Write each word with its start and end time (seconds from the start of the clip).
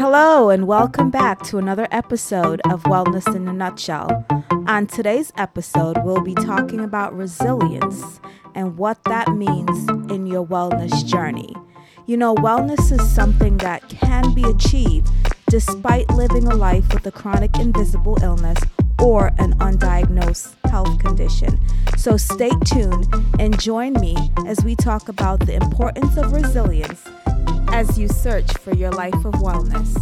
Hello, 0.00 0.48
and 0.48 0.66
welcome 0.66 1.10
back 1.10 1.42
to 1.42 1.58
another 1.58 1.86
episode 1.90 2.62
of 2.70 2.84
Wellness 2.84 3.36
in 3.36 3.46
a 3.46 3.52
Nutshell. 3.52 4.24
On 4.66 4.86
today's 4.86 5.30
episode, 5.36 5.98
we'll 6.04 6.22
be 6.22 6.34
talking 6.34 6.80
about 6.80 7.14
resilience 7.14 8.18
and 8.54 8.78
what 8.78 9.04
that 9.04 9.28
means 9.28 9.90
in 10.10 10.26
your 10.26 10.46
wellness 10.46 11.04
journey. 11.04 11.54
You 12.06 12.16
know, 12.16 12.34
wellness 12.36 12.90
is 12.90 13.14
something 13.14 13.58
that 13.58 13.86
can 13.90 14.32
be 14.32 14.42
achieved 14.44 15.12
despite 15.50 16.08
living 16.08 16.46
a 16.46 16.54
life 16.54 16.94
with 16.94 17.06
a 17.06 17.12
chronic 17.12 17.58
invisible 17.58 18.16
illness 18.22 18.58
or 19.02 19.26
an 19.38 19.52
undiagnosed 19.58 20.54
health 20.70 20.98
condition. 20.98 21.60
So 21.98 22.16
stay 22.16 22.52
tuned 22.64 23.06
and 23.38 23.60
join 23.60 23.92
me 24.00 24.16
as 24.46 24.64
we 24.64 24.76
talk 24.76 25.10
about 25.10 25.40
the 25.40 25.56
importance 25.56 26.16
of 26.16 26.32
resilience 26.32 27.06
as 27.72 27.98
you 27.98 28.08
search 28.08 28.52
for 28.58 28.74
your 28.74 28.90
life 28.90 29.24
of 29.24 29.34
wellness. 29.34 29.96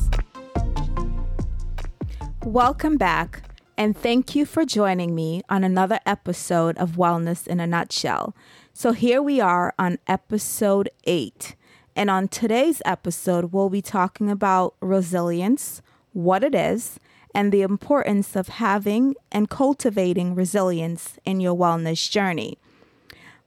Welcome 2.44 2.96
back, 2.96 3.42
and 3.76 3.96
thank 3.96 4.34
you 4.34 4.46
for 4.46 4.64
joining 4.64 5.14
me 5.14 5.42
on 5.48 5.64
another 5.64 6.00
episode 6.06 6.78
of 6.78 6.92
Wellness 6.92 7.46
in 7.46 7.60
a 7.60 7.66
Nutshell. 7.66 8.34
So, 8.72 8.92
here 8.92 9.22
we 9.22 9.40
are 9.40 9.74
on 9.78 9.98
episode 10.06 10.88
eight. 11.04 11.56
And 11.94 12.10
on 12.10 12.28
today's 12.28 12.80
episode, 12.84 13.52
we'll 13.52 13.70
be 13.70 13.82
talking 13.82 14.30
about 14.30 14.74
resilience, 14.80 15.82
what 16.12 16.44
it 16.44 16.54
is, 16.54 16.98
and 17.34 17.52
the 17.52 17.62
importance 17.62 18.34
of 18.34 18.48
having 18.48 19.14
and 19.30 19.50
cultivating 19.50 20.34
resilience 20.34 21.18
in 21.24 21.40
your 21.40 21.56
wellness 21.56 22.10
journey. 22.10 22.58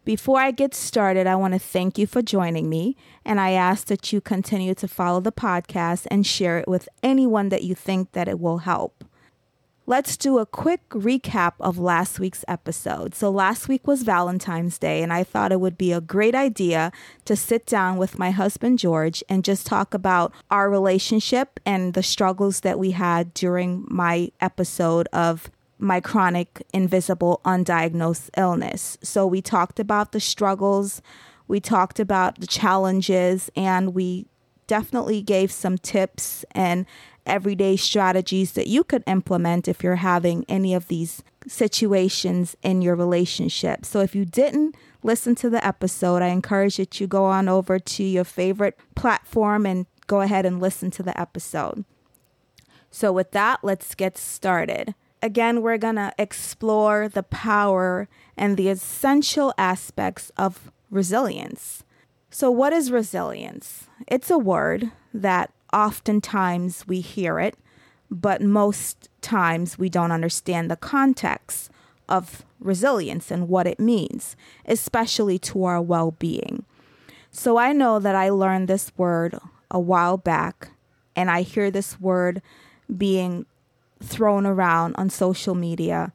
Before 0.03 0.39
I 0.39 0.49
get 0.49 0.73
started, 0.73 1.27
I 1.27 1.35
want 1.35 1.53
to 1.53 1.59
thank 1.59 1.99
you 1.99 2.07
for 2.07 2.23
joining 2.23 2.69
me, 2.69 2.95
and 3.23 3.39
I 3.39 3.51
ask 3.51 3.85
that 3.87 4.11
you 4.11 4.19
continue 4.19 4.73
to 4.73 4.87
follow 4.87 5.19
the 5.19 5.31
podcast 5.31 6.07
and 6.09 6.25
share 6.25 6.57
it 6.57 6.67
with 6.67 6.89
anyone 7.03 7.49
that 7.49 7.63
you 7.63 7.75
think 7.75 8.13
that 8.13 8.27
it 8.27 8.39
will 8.39 8.59
help. 8.59 9.03
Let's 9.85 10.17
do 10.17 10.39
a 10.39 10.45
quick 10.45 10.89
recap 10.89 11.53
of 11.59 11.77
last 11.77 12.19
week's 12.19 12.43
episode. 12.47 13.13
So, 13.13 13.29
last 13.29 13.67
week 13.67 13.85
was 13.85 14.01
Valentine's 14.01 14.79
Day, 14.79 15.03
and 15.03 15.13
I 15.13 15.23
thought 15.23 15.51
it 15.51 15.59
would 15.59 15.77
be 15.77 15.91
a 15.91 16.01
great 16.01 16.33
idea 16.33 16.91
to 17.25 17.35
sit 17.35 17.67
down 17.67 17.97
with 17.97 18.17
my 18.17 18.31
husband, 18.31 18.79
George, 18.79 19.23
and 19.29 19.43
just 19.43 19.67
talk 19.67 19.93
about 19.93 20.33
our 20.49 20.67
relationship 20.67 21.59
and 21.63 21.93
the 21.93 22.03
struggles 22.03 22.61
that 22.61 22.79
we 22.79 22.91
had 22.91 23.35
during 23.35 23.85
my 23.87 24.31
episode 24.39 25.07
of 25.13 25.51
my 25.81 25.99
chronic, 25.99 26.63
invisible, 26.73 27.41
undiagnosed 27.43 28.29
illness. 28.37 28.97
So 29.01 29.25
we 29.25 29.41
talked 29.41 29.79
about 29.79 30.11
the 30.11 30.19
struggles, 30.19 31.01
we 31.47 31.59
talked 31.59 31.99
about 31.99 32.39
the 32.39 32.47
challenges, 32.47 33.49
and 33.55 33.93
we 33.93 34.27
definitely 34.67 35.21
gave 35.21 35.51
some 35.51 35.77
tips 35.77 36.45
and 36.51 36.85
everyday 37.25 37.75
strategies 37.75 38.53
that 38.53 38.67
you 38.67 38.83
could 38.83 39.03
implement 39.05 39.67
if 39.67 39.83
you're 39.83 39.95
having 39.97 40.45
any 40.47 40.73
of 40.73 40.87
these 40.87 41.23
situations 41.47 42.55
in 42.63 42.81
your 42.81 42.95
relationship. 42.95 43.83
So 43.83 43.99
if 43.99 44.15
you 44.15 44.23
didn't 44.23 44.75
listen 45.03 45.35
to 45.35 45.49
the 45.49 45.65
episode, 45.65 46.21
I 46.21 46.27
encourage 46.27 46.77
that 46.77 47.01
you 47.01 47.07
go 47.07 47.25
on 47.25 47.49
over 47.49 47.79
to 47.79 48.03
your 48.03 48.23
favorite 48.23 48.77
platform 48.95 49.65
and 49.65 49.87
go 50.07 50.21
ahead 50.21 50.45
and 50.45 50.61
listen 50.61 50.91
to 50.91 51.03
the 51.03 51.19
episode. 51.19 51.85
So, 52.93 53.13
with 53.13 53.31
that, 53.31 53.59
let's 53.63 53.95
get 53.95 54.17
started 54.17 54.93
again, 55.21 55.61
we're 55.61 55.77
going 55.77 55.95
to 55.95 56.13
explore 56.17 57.07
the 57.07 57.23
power 57.23 58.07
and 58.37 58.57
the 58.57 58.69
essential 58.69 59.53
aspects 59.57 60.31
of 60.37 60.71
resilience. 60.89 61.83
So, 62.29 62.49
what 62.49 62.73
is 62.73 62.91
resilience? 62.91 63.87
It's 64.07 64.31
a 64.31 64.37
word 64.37 64.91
that 65.13 65.51
oftentimes 65.73 66.87
we 66.87 67.01
hear 67.01 67.39
it, 67.39 67.55
but 68.09 68.41
most 68.41 69.09
times 69.21 69.77
we 69.77 69.89
don't 69.89 70.11
understand 70.11 70.71
the 70.71 70.75
context 70.75 71.69
of 72.07 72.43
resilience 72.59 73.31
and 73.31 73.49
what 73.49 73.67
it 73.67 73.79
means, 73.79 74.35
especially 74.65 75.37
to 75.39 75.63
our 75.65 75.81
well 75.81 76.11
being. 76.11 76.65
So, 77.31 77.57
I 77.57 77.73
know 77.73 77.99
that 77.99 78.15
I 78.15 78.29
learned 78.29 78.67
this 78.67 78.91
word 78.97 79.37
a 79.69 79.79
while 79.79 80.17
back, 80.17 80.71
and 81.15 81.29
I 81.29 81.41
hear 81.41 81.69
this 81.69 81.99
word 81.99 82.41
being 82.95 83.45
thrown 84.01 84.45
around 84.45 84.95
on 84.95 85.09
social 85.09 85.55
media. 85.55 86.11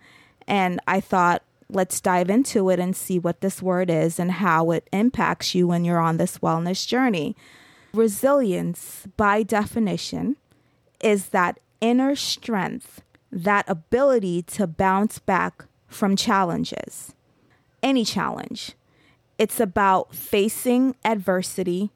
And 0.47 0.81
I 0.87 1.01
thought, 1.01 1.43
let's 1.69 2.01
dive 2.01 2.31
into 2.31 2.71
it 2.71 2.79
and 2.79 2.95
see 2.95 3.19
what 3.19 3.41
this 3.41 3.61
word 3.63 3.91
is 3.91 4.19
and 4.19 4.33
how 4.33 4.71
it 4.71 4.89
impacts 4.93 5.55
you 5.55 5.67
when 5.67 5.85
you're 5.85 5.99
on 5.99 6.17
this 6.17 6.39
wellness 6.39 6.87
journey. 6.87 7.37
Resilience, 7.93 9.07
by 9.17 9.43
definition, 9.43 10.37
is 11.01 11.29
that 11.29 11.59
inner 11.81 12.15
strength, 12.15 13.03
that 13.33 13.65
ability 13.69 14.43
to 14.43 14.67
bounce 14.67 15.19
back 15.19 15.65
from 15.89 16.17
challenges, 16.17 17.15
any 17.83 18.05
challenge. 18.05 18.73
It's 19.39 19.61
about 19.61 20.15
facing 20.15 20.95
adversity 21.05 21.91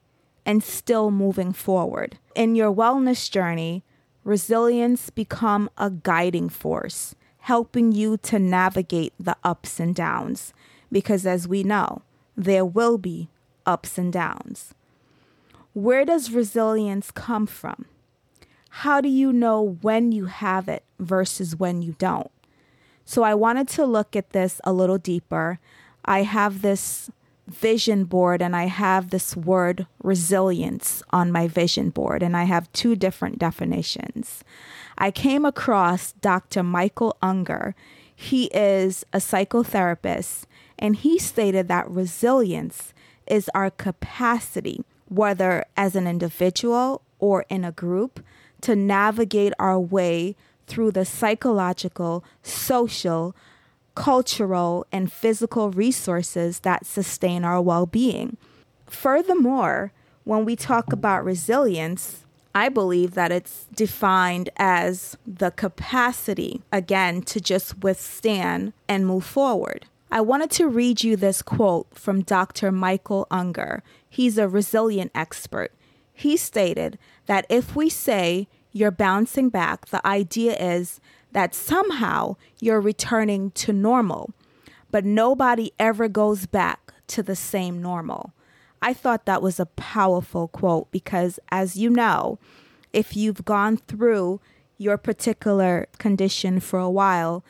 and 0.45 0.63
still 0.63 1.11
moving 1.11 1.53
forward. 1.53 2.17
In 2.35 2.55
your 2.55 2.73
wellness 2.73 3.29
journey, 3.29 3.83
resilience 4.23 5.09
become 5.09 5.69
a 5.77 5.89
guiding 5.89 6.49
force, 6.49 7.15
helping 7.39 7.91
you 7.91 8.17
to 8.17 8.39
navigate 8.39 9.13
the 9.19 9.35
ups 9.43 9.79
and 9.79 9.95
downs. 9.95 10.53
Because 10.91 11.25
as 11.25 11.47
we 11.47 11.63
know, 11.63 12.01
there 12.35 12.65
will 12.65 12.97
be 12.97 13.29
ups 13.65 13.97
and 13.97 14.11
downs. 14.11 14.73
Where 15.73 16.05
does 16.05 16.31
resilience 16.31 17.11
come 17.11 17.47
from? 17.47 17.85
How 18.69 19.01
do 19.01 19.09
you 19.09 19.33
know 19.33 19.77
when 19.81 20.11
you 20.11 20.25
have 20.25 20.67
it 20.67 20.83
versus 20.99 21.55
when 21.55 21.81
you 21.81 21.95
don't? 21.97 22.31
So 23.05 23.23
I 23.23 23.33
wanted 23.35 23.67
to 23.69 23.85
look 23.85 24.15
at 24.15 24.31
this 24.31 24.61
a 24.63 24.71
little 24.71 24.97
deeper. 24.97 25.59
I 26.05 26.23
have 26.23 26.61
this 26.61 27.09
vision 27.51 28.05
board 28.05 28.41
and 28.41 28.55
I 28.55 28.65
have 28.65 29.09
this 29.09 29.35
word 29.35 29.85
resilience 30.01 31.03
on 31.11 31.31
my 31.31 31.47
vision 31.47 31.89
board, 31.89 32.23
and 32.23 32.35
I 32.35 32.43
have 32.43 32.71
two 32.73 32.95
different 32.95 33.39
definitions. 33.39 34.43
I 34.97 35.11
came 35.11 35.45
across 35.45 36.13
Dr. 36.13 36.63
Michael 36.63 37.15
Ungar. 37.21 37.73
He 38.15 38.45
is 38.45 39.05
a 39.13 39.17
psychotherapist, 39.17 40.43
and 40.79 40.95
he 40.95 41.19
stated 41.19 41.67
that 41.67 41.89
resilience 41.89 42.93
is 43.27 43.49
our 43.53 43.69
capacity, 43.69 44.83
whether 45.07 45.65
as 45.77 45.95
an 45.95 46.07
individual 46.07 47.01
or 47.19 47.45
in 47.49 47.63
a 47.63 47.71
group, 47.71 48.23
to 48.61 48.75
navigate 48.75 49.53
our 49.59 49.79
way 49.79 50.35
through 50.67 50.91
the 50.91 51.05
psychological, 51.05 52.23
social, 52.43 53.35
cultural, 53.95 54.85
and 54.91 55.11
physical 55.11 55.71
resources 55.71 56.61
that 56.61 56.85
sustain 56.85 57.43
our 57.43 57.61
well 57.61 57.85
being. 57.85 58.37
Furthermore, 58.85 59.91
when 60.23 60.45
we 60.45 60.55
talk 60.55 60.93
about 60.93 61.25
resilience, 61.25 62.25
I 62.53 62.69
believe 62.69 63.13
that 63.13 63.31
it's 63.31 63.65
defined 63.73 64.49
as 64.57 65.17
the 65.25 65.51
capacity, 65.51 66.61
again, 66.71 67.21
to 67.23 67.39
just 67.39 67.81
withstand 67.81 68.73
and 68.87 69.07
move 69.07 69.25
forward. 69.25 69.85
I 70.11 70.19
wanted 70.19 70.51
to 70.51 70.67
read 70.67 71.03
you 71.03 71.15
this 71.15 71.41
quote 71.41 71.87
from 71.93 72.23
Dr. 72.23 72.71
Michael 72.71 73.27
Ungar. 73.31 73.81
He's 74.09 74.37
a 74.37 74.49
resilient 74.49 75.11
expert. 75.15 75.71
He 76.13 76.35
stated 76.35 76.99
that 77.27 77.45
if 77.49 77.75
we 77.75 77.89
say 77.89 78.49
you're 78.73 78.91
bouncing 78.91 79.49
back, 79.49 79.87
the 79.87 80.05
idea 80.05 80.53
is 80.55 80.99
that 81.31 81.55
somehow 81.55 82.35
you're 82.59 82.81
returning 82.81 83.51
to 83.51 83.73
normal, 83.73 84.31
but 84.89 85.05
nobody 85.05 85.71
ever 85.79 86.07
goes 86.07 86.45
back 86.45 86.93
to 87.07 87.23
the 87.23 87.35
same 87.35 87.81
normal. 87.81 88.33
I 88.81 88.93
thought 88.93 89.25
that 89.25 89.41
was 89.41 89.59
a 89.59 89.65
powerful 89.65 90.47
quote 90.47 90.91
because, 90.91 91.39
as 91.49 91.75
you 91.77 91.89
know, 91.89 92.39
if 92.91 93.15
you've 93.15 93.45
gone 93.45 93.77
through 93.77 94.41
your 94.77 94.97
particular 94.97 95.87
condition 95.99 96.59
for 96.59 96.79
a 96.79 96.89
while, 96.89 97.43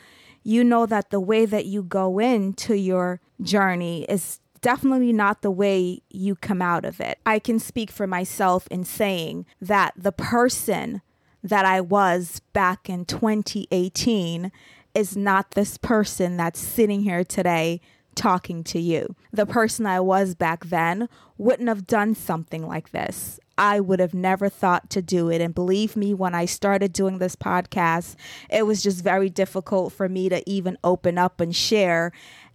you 0.43 0.63
know 0.63 0.85
that 0.85 1.09
the 1.09 1.19
way 1.19 1.45
that 1.45 1.65
you 1.65 1.83
go 1.83 2.19
into 2.19 2.75
your 2.75 3.21
journey 3.41 4.05
is 4.09 4.39
definitely 4.59 5.13
not 5.13 5.41
the 5.41 5.51
way 5.51 6.01
you 6.09 6.35
come 6.35 6.61
out 6.61 6.85
of 6.85 6.99
it. 6.99 7.17
I 7.25 7.39
can 7.39 7.59
speak 7.59 7.89
for 7.91 8.05
myself 8.05 8.67
in 8.69 8.83
saying 8.83 9.45
that 9.61 9.93
the 9.95 10.11
person 10.11 11.01
that 11.43 11.65
I 11.65 11.81
was 11.81 12.41
back 12.53 12.89
in 12.89 13.05
2018 13.05 14.51
is 14.93 15.15
not 15.15 15.51
this 15.51 15.77
person 15.77 16.37
that's 16.37 16.59
sitting 16.59 17.03
here 17.03 17.23
today 17.23 17.81
talking 18.15 18.63
to 18.63 18.79
you. 18.79 19.15
The 19.31 19.45
person 19.45 19.85
I 19.85 19.99
was 19.99 20.35
back 20.35 20.65
then 20.65 21.07
wouldn't 21.37 21.69
have 21.69 21.87
done 21.87 22.13
something 22.13 22.67
like 22.67 22.91
this. 22.91 23.39
I 23.57 23.79
would 23.79 23.99
have 23.99 24.13
never 24.13 24.49
thought 24.49 24.89
to 24.91 25.01
do 25.01 25.29
it. 25.29 25.41
And 25.41 25.53
believe 25.53 25.95
me, 25.95 26.13
when 26.13 26.33
I 26.33 26.45
started 26.45 26.93
doing 26.93 27.19
this 27.19 27.35
podcast, 27.35 28.15
it 28.49 28.65
was 28.65 28.83
just 28.83 29.03
very 29.03 29.29
difficult 29.29 29.93
for 29.93 30.09
me 30.09 30.29
to 30.29 30.47
even 30.49 30.77
open 30.83 31.17
up 31.17 31.39
and 31.39 31.55
share. 31.55 32.11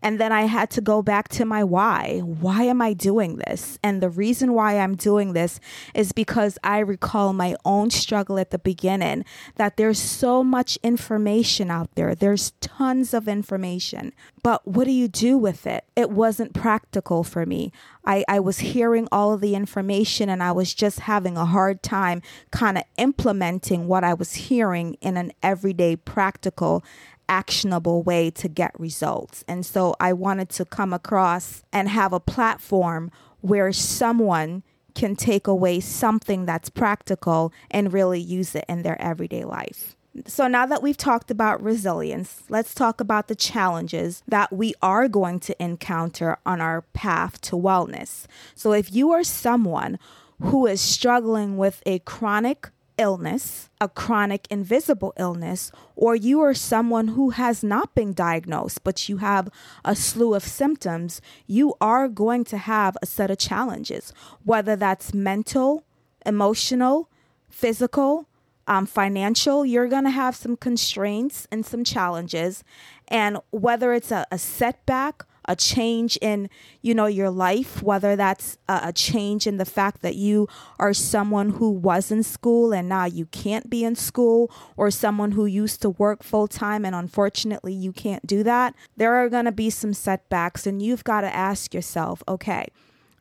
And 0.07 0.21
then 0.21 0.31
I 0.31 0.43
had 0.43 0.71
to 0.71 0.81
go 0.81 1.03
back 1.03 1.29
to 1.31 1.45
my 1.45 1.65
why. 1.65 2.21
Why 2.21 2.63
am 2.63 2.81
I 2.81 2.93
doing 2.93 3.39
this? 3.39 3.77
And 3.83 4.01
the 4.01 4.09
reason 4.09 4.53
why 4.53 4.79
I'm 4.79 4.95
doing 4.95 5.33
this 5.33 5.59
is 5.97 6.13
because 6.13 6.61
I 6.63 6.79
recall 6.79 7.33
my 7.33 7.57
own 7.65 7.91
struggle 7.91 8.39
at 8.39 8.53
the 8.53 8.59
beginning 8.61 9.25
that 9.57 9.77
there's 9.77 9.99
so 9.99 10.45
much 10.45 10.79
information 10.85 11.73
out 11.73 11.93
there. 11.97 12.15
There's 12.15 12.53
tons 12.61 13.15
of 13.15 13.27
information. 13.27 14.13
But 14.45 14.65
what 14.65 14.85
do 14.85 14.93
you 14.93 15.09
do 15.09 15.37
with 15.37 15.67
it? 15.67 15.85
It 15.97 16.11
wasn't 16.11 16.55
practical 16.55 17.25
for 17.25 17.45
me. 17.45 17.73
I, 18.05 18.25
I 18.29 18.39
was 18.39 18.61
hearing 18.61 19.09
all 19.11 19.33
of 19.33 19.41
the 19.41 19.57
information 19.57 20.29
and 20.29 20.41
I 20.41 20.53
was 20.53 20.73
just 20.73 21.01
having 21.01 21.37
a 21.37 21.47
hard 21.47 21.83
time 21.83 22.23
kind 22.53 22.79
of 22.79 22.85
implementing 22.97 23.89
what 23.89 24.05
I 24.05 24.15
was 24.15 24.35
hearing 24.35 24.95
in 25.01 25.17
an 25.17 25.33
everyday 25.43 25.97
practical 25.97 26.85
actionable 27.29 28.03
way 28.03 28.31
to 28.31 28.49
get 28.49 28.79
results. 28.79 29.45
And 29.49 29.65
so 29.65 29.95
I 30.01 30.13
wanted 30.13 30.49
to 30.51 30.65
come 30.65 30.93
across 30.93 31.63
and 31.73 31.89
have 31.89 32.13
a 32.13 32.21
platform 32.21 33.11
where 33.41 33.73
someone 33.73 34.63
can 34.95 35.15
take 35.15 35.47
away 35.47 35.79
something 35.79 36.47
that's 36.47 36.71
practical 36.71 37.53
and 37.71 37.93
really 37.93 38.21
use 38.21 38.55
it 38.55 38.65
in 38.69 38.83
their 38.83 39.01
everyday 39.01 39.45
life. 39.45 39.95
So, 40.27 40.49
now 40.49 40.65
that 40.65 40.83
we've 40.83 40.97
talked 40.97 41.31
about 41.31 41.63
resilience, 41.63 42.45
let's 42.49 42.75
talk 42.75 43.03
about 43.03 43.29
the 43.29 43.35
challenges 43.35 44.23
that 44.27 44.51
we 44.51 44.73
are 44.81 45.09
going 45.09 45.41
to 45.41 45.63
encounter 45.63 46.39
on 46.47 46.63
our 46.63 46.83
path 46.95 47.39
to 47.43 47.57
wellness. 47.57 48.27
So, 48.55 48.73
if 48.73 48.91
you 48.95 49.13
are 49.13 49.23
someone 49.23 49.99
who 50.41 50.67
is 50.67 50.81
struggling 50.81 51.59
with 51.59 51.83
a 51.85 51.99
chronic 52.01 52.71
illness, 52.99 53.69
a 53.81 53.89
chronic 53.89 54.47
invisible 54.51 55.13
illness, 55.19 55.71
or 55.95 56.15
you 56.15 56.41
are 56.41 56.55
someone 56.55 57.09
who 57.09 57.31
has 57.31 57.63
not 57.63 57.95
been 57.95 58.13
diagnosed, 58.13 58.83
but 58.85 59.09
you 59.09 59.19
have 59.19 59.49
a 59.85 59.95
slew 59.95 60.35
of 60.35 60.43
symptoms, 60.43 61.21
you 61.47 61.75
are 61.81 62.09
going 62.09 62.45
to 62.45 62.59
have 62.59 62.97
a 63.03 63.07
set 63.07 63.31
of 63.31 63.39
challenges, 63.39 64.13
whether 64.45 64.77
that's 64.77 65.15
mental, 65.15 65.85
emotional, 66.25 67.09
physical, 67.49 68.29
um, 68.67 68.87
financial, 68.87 69.65
you're 69.65 69.89
going 69.89 70.05
to 70.05 70.11
have 70.11 70.35
some 70.35 70.57
constraints 70.57 71.47
and 71.53 71.65
some 71.65 71.85
challenges. 71.85 72.65
And 73.09 73.39
whether 73.51 73.93
it's 73.93 74.11
a, 74.11 74.27
a 74.33 74.39
setback, 74.39 75.25
a 75.49 75.57
change 75.57 76.19
in 76.21 76.49
you 76.83 76.95
know 76.95 77.07
your 77.07 77.31
life 77.31 77.83
whether 77.83 78.17
that's 78.17 78.59
a, 78.69 78.81
a, 78.85 78.93
change 78.93 79.47
in 79.47 79.57
the 79.57 79.65
fact 79.65 80.03
that 80.03 80.15
you 80.15 80.49
are 80.79 80.93
someone 80.93 81.51
who 81.51 81.71
was 81.71 82.11
in 82.11 82.23
school 82.23 82.73
and 82.73 82.89
now 82.89 83.05
you 83.05 83.27
can't 83.27 83.71
be 83.71 83.85
in 83.85 83.95
school 83.95 84.51
or 84.77 84.91
someone 84.91 85.33
who 85.33 85.47
used 85.47 85.81
to 85.83 85.91
work 85.91 86.23
full 86.23 86.49
time 86.49 86.85
and 86.85 86.95
unfortunately 86.95 87.73
you 87.73 87.93
can't 87.93 88.27
do 88.27 88.43
that 88.43 88.75
there 88.97 89.15
are 89.15 89.29
going 89.29 89.45
to 89.45 89.53
be 89.53 89.71
some 89.71 89.95
setbacks 89.95 90.67
and 90.67 90.83
you've 90.83 91.05
got 91.05 91.21
to 91.21 91.35
ask 91.35 91.73
yourself 91.73 92.23
okay 92.29 92.67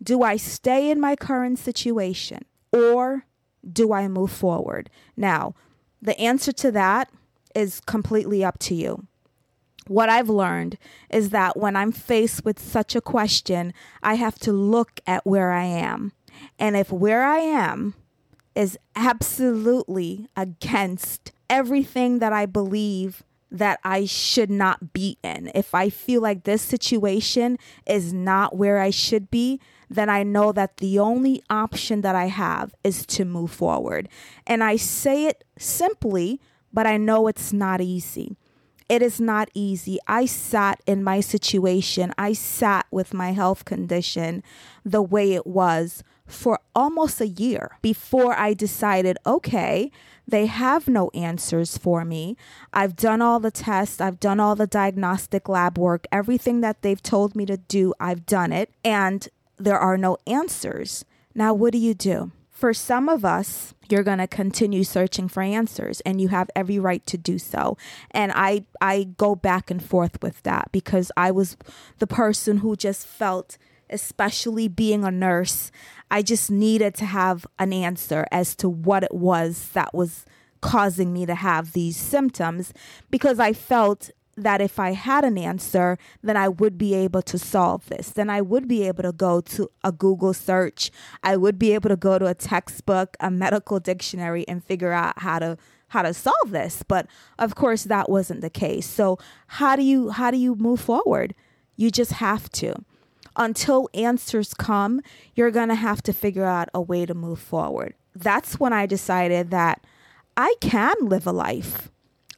do 0.01 0.21
I 0.21 0.37
stay 0.37 0.89
in 0.89 0.99
my 0.99 1.15
current 1.15 1.59
situation 1.59 2.45
or 2.71 3.25
do 3.67 3.93
I 3.93 4.07
move 4.07 4.31
forward? 4.31 4.89
Now 5.15 5.55
the 6.01 6.19
answer 6.19 6.51
to 6.51 6.71
that 6.71 7.09
is 7.55 7.81
completely 7.81 8.43
up 8.43 8.59
to 8.59 8.75
you 8.75 9.07
what 9.87 10.09
I've 10.09 10.29
learned 10.29 10.77
is 11.09 11.29
that 11.29 11.57
when 11.57 11.75
I'm 11.75 11.91
faced 11.91 12.45
with 12.45 12.59
such 12.59 12.95
a 12.95 13.01
question, 13.01 13.73
I 14.01 14.15
have 14.15 14.39
to 14.39 14.51
look 14.51 14.99
at 15.05 15.25
where 15.25 15.51
I 15.51 15.65
am. 15.65 16.11
And 16.59 16.75
if 16.75 16.91
where 16.91 17.23
I 17.23 17.37
am 17.37 17.93
is 18.55 18.77
absolutely 18.95 20.27
against 20.35 21.31
everything 21.49 22.19
that 22.19 22.33
I 22.33 22.45
believe 22.45 23.23
that 23.51 23.79
I 23.83 24.05
should 24.05 24.49
not 24.49 24.91
be 24.93 25.17
in, 25.23 25.51
if 25.53 25.75
I 25.75 25.89
feel 25.89 26.21
like 26.21 26.43
this 26.43 26.61
situation 26.61 27.57
is 27.85 28.11
not 28.11 28.55
where 28.55 28.79
I 28.79 28.89
should 28.89 29.29
be, 29.29 29.59
then 29.89 30.09
I 30.09 30.23
know 30.23 30.51
that 30.51 30.77
the 30.77 30.99
only 30.99 31.43
option 31.49 32.01
that 32.01 32.15
I 32.15 32.25
have 32.25 32.73
is 32.83 33.05
to 33.07 33.23
move 33.23 33.51
forward. 33.51 34.09
And 34.47 34.63
I 34.63 34.77
say 34.77 35.25
it 35.25 35.43
simply, 35.57 36.41
but 36.73 36.87
I 36.87 36.97
know 36.97 37.27
it's 37.27 37.53
not 37.53 37.81
easy. 37.81 38.35
It 38.87 39.01
is 39.01 39.19
not 39.19 39.49
easy. 39.53 39.97
I 40.07 40.25
sat 40.25 40.81
in 40.85 41.03
my 41.03 41.19
situation, 41.19 42.13
I 42.17 42.33
sat 42.33 42.85
with 42.91 43.13
my 43.13 43.31
health 43.31 43.65
condition 43.65 44.43
the 44.83 45.01
way 45.01 45.33
it 45.33 45.47
was 45.47 46.03
for 46.27 46.59
almost 46.75 47.21
a 47.21 47.27
year 47.27 47.77
before 47.81 48.33
I 48.37 48.53
decided, 48.53 49.17
okay, 49.25 49.91
they 50.27 50.47
have 50.47 50.87
no 50.87 51.09
answers 51.13 51.77
for 51.77 52.03
me. 52.03 52.35
I've 52.73 52.95
done 52.95 53.21
all 53.21 53.39
the 53.39 53.51
tests, 53.51 54.01
I've 54.01 54.19
done 54.19 54.39
all 54.39 54.55
the 54.55 54.67
diagnostic 54.67 55.47
lab 55.47 55.77
work, 55.77 56.05
everything 56.11 56.61
that 56.61 56.81
they've 56.81 57.01
told 57.01 57.35
me 57.35 57.45
to 57.47 57.57
do, 57.57 57.93
I've 57.99 58.25
done 58.25 58.51
it, 58.51 58.71
and 58.83 59.27
there 59.57 59.79
are 59.79 59.97
no 59.97 60.17
answers. 60.27 61.05
Now, 61.33 61.53
what 61.53 61.73
do 61.73 61.79
you 61.79 61.93
do? 61.93 62.31
For 62.55 62.73
some 62.73 63.09
of 63.09 63.25
us, 63.25 63.73
you're 63.89 64.01
going 64.01 64.19
to 64.19 64.27
continue 64.27 64.85
searching 64.85 65.27
for 65.27 65.43
answers 65.43 65.99
and 66.01 66.21
you 66.21 66.29
have 66.29 66.49
every 66.55 66.79
right 66.79 67.05
to 67.05 67.17
do 67.17 67.37
so. 67.37 67.77
And 68.11 68.31
i 68.33 68.63
i 68.79 69.03
go 69.17 69.35
back 69.35 69.69
and 69.69 69.83
forth 69.83 70.21
with 70.21 70.41
that 70.43 70.69
because 70.71 71.11
i 71.17 71.31
was 71.31 71.57
the 71.99 72.07
person 72.07 72.57
who 72.59 72.75
just 72.77 73.05
felt 73.05 73.57
especially 73.89 74.67
being 74.67 75.03
a 75.03 75.11
nurse 75.11 75.71
i 76.09 76.21
just 76.21 76.49
needed 76.49 76.95
to 76.95 77.05
have 77.05 77.45
an 77.59 77.71
answer 77.71 78.25
as 78.31 78.55
to 78.55 78.67
what 78.67 79.03
it 79.03 79.13
was 79.13 79.69
that 79.73 79.93
was 79.93 80.25
causing 80.61 81.13
me 81.13 81.25
to 81.25 81.35
have 81.35 81.73
these 81.73 81.97
symptoms 81.97 82.73
because 83.11 83.39
i 83.39 83.53
felt 83.53 84.09
that 84.37 84.61
if 84.61 84.79
I 84.79 84.91
had 84.91 85.23
an 85.23 85.37
answer, 85.37 85.97
then 86.21 86.35
I 86.35 86.49
would 86.49 86.77
be 86.77 86.93
able 86.93 87.21
to 87.23 87.37
solve 87.37 87.87
this. 87.87 88.09
Then 88.09 88.29
I 88.29 88.41
would 88.41 88.67
be 88.67 88.83
able 88.83 89.03
to 89.03 89.11
go 89.11 89.41
to 89.41 89.69
a 89.83 89.91
Google 89.91 90.33
search. 90.33 90.91
I 91.23 91.37
would 91.37 91.57
be 91.57 91.73
able 91.73 91.89
to 91.89 91.95
go 91.95 92.19
to 92.19 92.25
a 92.25 92.33
textbook, 92.33 93.15
a 93.19 93.31
medical 93.31 93.79
dictionary, 93.79 94.45
and 94.47 94.63
figure 94.63 94.91
out 94.91 95.19
how 95.19 95.39
to 95.39 95.57
how 95.89 96.01
to 96.01 96.13
solve 96.13 96.49
this. 96.49 96.83
But 96.83 97.07
of 97.39 97.55
course, 97.55 97.83
that 97.83 98.09
wasn't 98.09 98.41
the 98.41 98.49
case. 98.49 98.87
So 98.87 99.17
how 99.47 99.75
do 99.75 99.83
you 99.83 100.09
how 100.09 100.31
do 100.31 100.37
you 100.37 100.55
move 100.55 100.81
forward? 100.81 101.33
You 101.77 101.89
just 101.89 102.13
have 102.13 102.49
to. 102.51 102.75
Until 103.37 103.89
answers 103.93 104.53
come, 104.53 105.01
you're 105.35 105.51
gonna 105.51 105.75
have 105.75 106.01
to 106.03 106.13
figure 106.13 106.45
out 106.45 106.69
a 106.73 106.81
way 106.81 107.05
to 107.05 107.13
move 107.13 107.39
forward. 107.39 107.93
That's 108.13 108.59
when 108.59 108.73
I 108.73 108.85
decided 108.85 109.51
that 109.51 109.85
I 110.37 110.55
can 110.61 110.95
live 111.01 111.27
a 111.27 111.31
life 111.31 111.89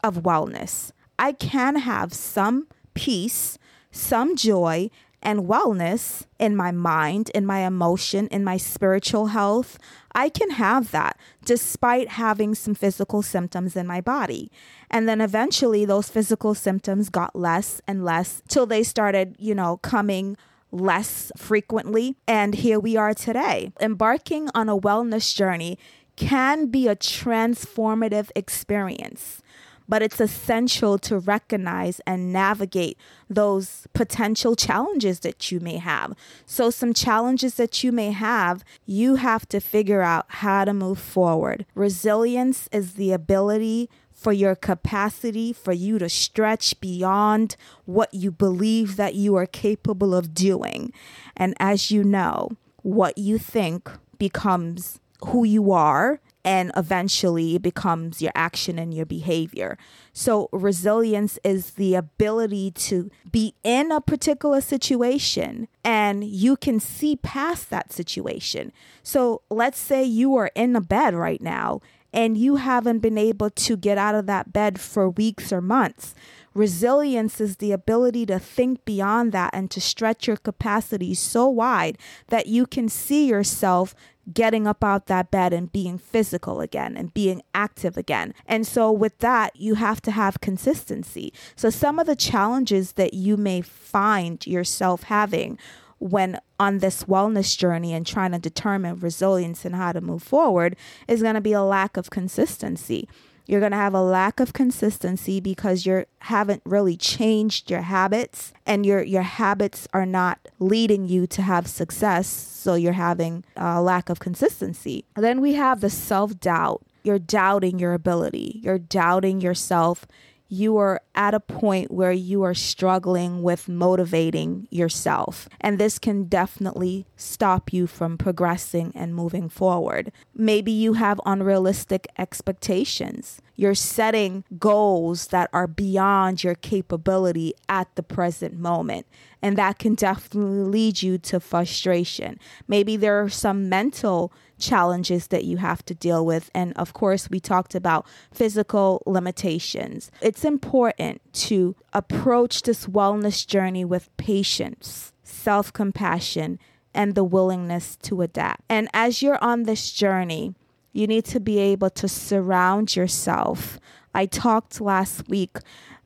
of 0.04 0.24
wellness. 0.24 0.92
I 1.20 1.32
can 1.32 1.78
have 1.78 2.14
some 2.14 2.68
peace, 2.94 3.58
some 3.92 4.36
joy, 4.36 4.90
and 5.22 5.42
wellness 5.42 6.26
in 6.40 6.56
my 6.56 6.72
mind, 6.72 7.32
in 7.34 7.46
my 7.46 7.66
emotion, 7.66 8.28
in 8.28 8.44
my 8.44 8.58
spiritual 8.58 9.28
health. 9.28 9.78
I 10.14 10.30
can 10.30 10.52
have 10.52 10.92
that 10.92 11.20
despite 11.44 12.10
having 12.10 12.56
some 12.56 12.76
physical 12.76 13.22
symptoms 13.22 13.76
in 13.76 13.88
my 13.88 14.00
body. 14.00 14.52
And 14.90 15.10
then 15.10 15.20
eventually 15.20 15.86
those 15.86 16.10
physical 16.10 16.54
symptoms 16.54 17.10
got 17.10 17.36
less 17.36 17.82
and 17.88 18.06
less 18.06 18.42
till 18.48 18.66
they 18.66 18.84
started, 18.84 19.36
you 19.40 19.56
know, 19.56 19.78
coming 19.78 20.38
less 20.72 21.32
frequently. 21.36 22.16
And 22.28 22.56
here 22.56 22.80
we 22.80 22.96
are 22.96 23.14
today. 23.14 23.72
Embarking 23.80 24.50
on 24.54 24.70
a 24.70 24.78
wellness 24.78 25.36
journey 25.36 25.78
can 26.16 26.68
be 26.68 26.88
a 26.88 26.96
transformative 26.96 28.30
experience 28.36 29.42
but 29.88 30.02
it's 30.02 30.20
essential 30.20 30.98
to 31.00 31.20
recognize 31.20 32.00
and 32.06 32.34
navigate 32.34 32.98
those 33.30 33.88
potential 33.94 34.56
challenges 34.56 35.22
that 35.22 35.52
you 35.52 35.60
may 35.60 35.78
have. 35.78 36.14
So, 36.46 36.70
some 36.70 36.94
challenges 36.94 37.56
that 37.56 37.84
you 37.84 37.92
may 37.92 38.12
have, 38.12 38.64
you 38.86 39.16
have 39.16 39.48
to 39.50 39.60
figure 39.60 40.02
out 40.02 40.26
how 40.28 40.66
to 40.66 40.74
move 40.74 41.00
forward. 41.00 41.66
Resilience 41.76 42.68
is 42.72 42.94
the 42.94 43.12
ability 43.12 43.90
for 44.18 44.34
your 44.34 44.56
capacity 44.56 45.54
for 45.54 45.74
you 45.74 46.00
to 46.00 46.10
stretch 46.10 46.80
beyond 46.82 47.56
what 47.86 48.12
you 48.14 48.32
believe 48.32 48.96
that 48.96 49.14
you 49.14 49.36
are 49.36 49.46
capable 49.46 50.16
of 50.16 50.34
doing. 50.34 50.92
And 51.36 51.54
as 51.60 51.92
you 51.92 52.04
know, 52.04 52.50
what 52.82 53.20
you 53.20 53.38
think 53.38 53.92
becomes 54.18 55.00
who 55.28 55.44
you 55.44 55.72
are 55.72 56.20
and 56.48 56.72
eventually 56.78 57.56
it 57.56 57.62
becomes 57.62 58.22
your 58.22 58.32
action 58.34 58.80
and 58.80 58.94
your 58.94 59.06
behavior. 59.06 59.78
So, 60.14 60.48
resilience 60.54 61.38
is 61.44 61.72
the 61.72 61.94
ability 61.94 62.72
to 62.88 63.12
be 63.30 63.54
in 63.66 63.92
a 63.92 64.00
particular 64.00 64.62
situation 64.62 65.68
and 65.84 66.24
you 66.24 66.56
can 66.56 66.80
see 66.80 67.18
past 67.18 67.70
that 67.70 67.92
situation. 67.92 68.72
So, 69.04 69.42
let's 69.50 69.78
say 69.78 70.06
you 70.06 70.38
are 70.38 70.50
in 70.56 70.74
a 70.78 70.80
bed 70.80 71.14
right 71.14 71.42
now 71.42 71.82
and 72.14 72.38
you 72.38 72.56
haven't 72.56 73.00
been 73.00 73.18
able 73.18 73.50
to 73.50 73.76
get 73.76 73.98
out 73.98 74.16
of 74.16 74.26
that 74.28 74.54
bed 74.54 74.80
for 74.80 75.10
weeks 75.10 75.52
or 75.52 75.60
months. 75.60 76.16
Resilience 76.54 77.42
is 77.42 77.58
the 77.58 77.74
ability 77.74 78.26
to 78.26 78.40
think 78.40 78.86
beyond 78.86 79.34
that 79.34 79.52
and 79.54 79.70
to 79.70 79.82
stretch 79.82 80.28
your 80.28 80.38
capacity 80.38 81.14
so 81.14 81.48
wide 81.50 81.98
that 82.30 82.48
you 82.48 82.66
can 82.66 82.88
see 82.88 83.28
yourself 83.28 83.94
getting 84.34 84.68
up 84.68 84.84
out 84.84 85.08
that 85.08 85.32
bed 85.32 85.54
and 85.54 85.72
being 85.72 85.98
physical 85.98 86.62
again 86.62 86.98
and 86.98 87.14
being 87.14 87.42
active 87.54 87.98
again. 87.98 88.34
And 88.46 88.66
so, 88.66 88.92
with 88.92 89.18
that, 89.20 89.56
you 89.56 89.76
have 89.76 90.02
to 90.04 90.12
have 90.12 90.42
consistency. 90.42 91.34
So, 91.56 91.70
some 91.70 92.00
of 92.00 92.08
the 92.08 92.16
challenges 92.16 92.94
that 92.94 93.14
you 93.14 93.38
may 93.38 93.62
find 93.62 94.46
yourself 94.46 95.04
having 95.04 95.58
when 96.00 96.40
on 96.60 96.80
this 96.80 97.06
wellness 97.06 97.58
journey 97.58 97.94
and 97.94 98.06
trying 98.06 98.32
to 98.32 98.40
determine 98.40 99.00
resilience 99.00 99.66
and 99.66 99.76
how 99.76 99.92
to 99.92 100.02
move 100.02 100.24
forward 100.24 100.76
is 101.08 101.22
going 101.22 101.36
to 101.36 101.42
be 101.42 101.54
a 101.54 101.64
lack 101.64 101.98
of 101.98 102.10
consistency. 102.10 103.08
You're 103.48 103.62
going 103.62 103.72
to 103.72 103.78
have 103.78 103.94
a 103.94 104.02
lack 104.02 104.40
of 104.42 104.52
consistency 104.52 105.40
because 105.40 105.86
you 105.86 106.06
haven't 106.20 106.62
really 106.66 106.98
changed 106.98 107.72
your 107.72 107.82
habits 107.82 108.52
and 108.66 108.86
your 108.86 109.02
your 109.02 109.22
habits 109.22 109.88
are 109.94 110.06
not 110.06 110.40
leading 110.60 111.08
you 111.08 111.28
to 111.28 111.42
have 111.42 111.68
success, 111.68 112.28
so 112.28 112.76
you're 112.76 112.94
having 112.94 113.46
a 113.56 113.82
lack 113.82 114.10
of 114.10 114.20
consistency. 114.20 115.06
Then 115.16 115.40
we 115.40 115.54
have 115.54 115.80
the 115.80 115.90
self-doubt. 115.90 116.84
You're 117.04 117.20
doubting 117.20 117.80
your 117.80 117.94
ability. 117.94 118.60
You're 118.62 118.80
doubting 118.80 119.40
yourself 119.40 120.06
you 120.50 120.78
are 120.78 121.02
at 121.16 121.34
a 121.34 121.40
point 121.40 121.92
where 121.92 122.12
you 122.12 122.44
are 122.44 122.54
struggling 122.54 123.42
with 123.44 123.68
motivating 123.68 124.68
yourself. 124.72 125.50
And 125.60 125.78
this 125.78 126.00
can 126.00 126.26
definitely 126.26 127.06
stop 127.16 127.74
you 127.74 127.88
from 127.88 128.18
progressing 128.18 128.92
and 128.96 129.16
moving 129.16 129.50
forward. 129.50 130.12
Maybe 130.34 130.72
you 130.72 130.94
have 130.94 131.20
unrealistic 131.26 132.08
expectations. 132.18 133.42
You're 133.56 133.76
setting 133.76 134.44
goals 134.60 135.28
that 135.28 135.50
are 135.52 135.68
beyond 135.68 136.44
your 136.44 136.56
capability 136.56 137.54
at 137.68 137.94
the 137.96 138.04
present 138.04 138.58
moment. 138.58 139.08
And 139.42 139.58
that 139.58 139.80
can 139.80 139.96
definitely 139.96 140.64
lead 140.64 141.02
you 141.02 141.18
to 141.20 141.40
frustration. 141.40 142.40
Maybe 142.68 142.98
there 142.98 143.22
are 143.22 143.30
some 143.30 143.68
mental 143.68 144.32
challenges 144.58 145.28
that 145.28 145.44
you 145.44 145.58
have 145.58 145.84
to 145.86 145.96
deal 145.96 146.26
with. 146.26 146.50
And 146.54 146.74
of 146.78 146.94
course, 146.94 147.30
we 147.30 147.40
talked 147.40 147.76
about 147.76 148.06
physical 148.32 149.04
limitations. 149.06 150.12
It's 150.22 150.46
important 150.46 151.22
to 151.34 151.76
approach 151.94 152.64
this 152.64 152.88
wellness 152.88 153.46
journey 153.46 153.86
with 153.86 154.16
patience, 154.18 155.14
self 155.24 155.72
compassion, 155.74 156.60
and 156.94 157.16
the 157.16 157.24
willingness 157.24 157.96
to 158.04 158.22
adapt. 158.22 158.62
And 158.70 158.90
as 158.94 159.22
you're 159.22 159.44
on 159.44 159.64
this 159.64 159.92
journey, 159.92 160.56
you 160.94 161.06
need 161.06 161.26
to 161.26 161.40
be 161.40 161.60
able 161.60 161.92
to 161.92 162.08
surround 162.08 162.96
yourself. 162.96 163.80
I 164.16 164.26
talked 164.26 164.82
last 164.82 165.30
week 165.30 165.58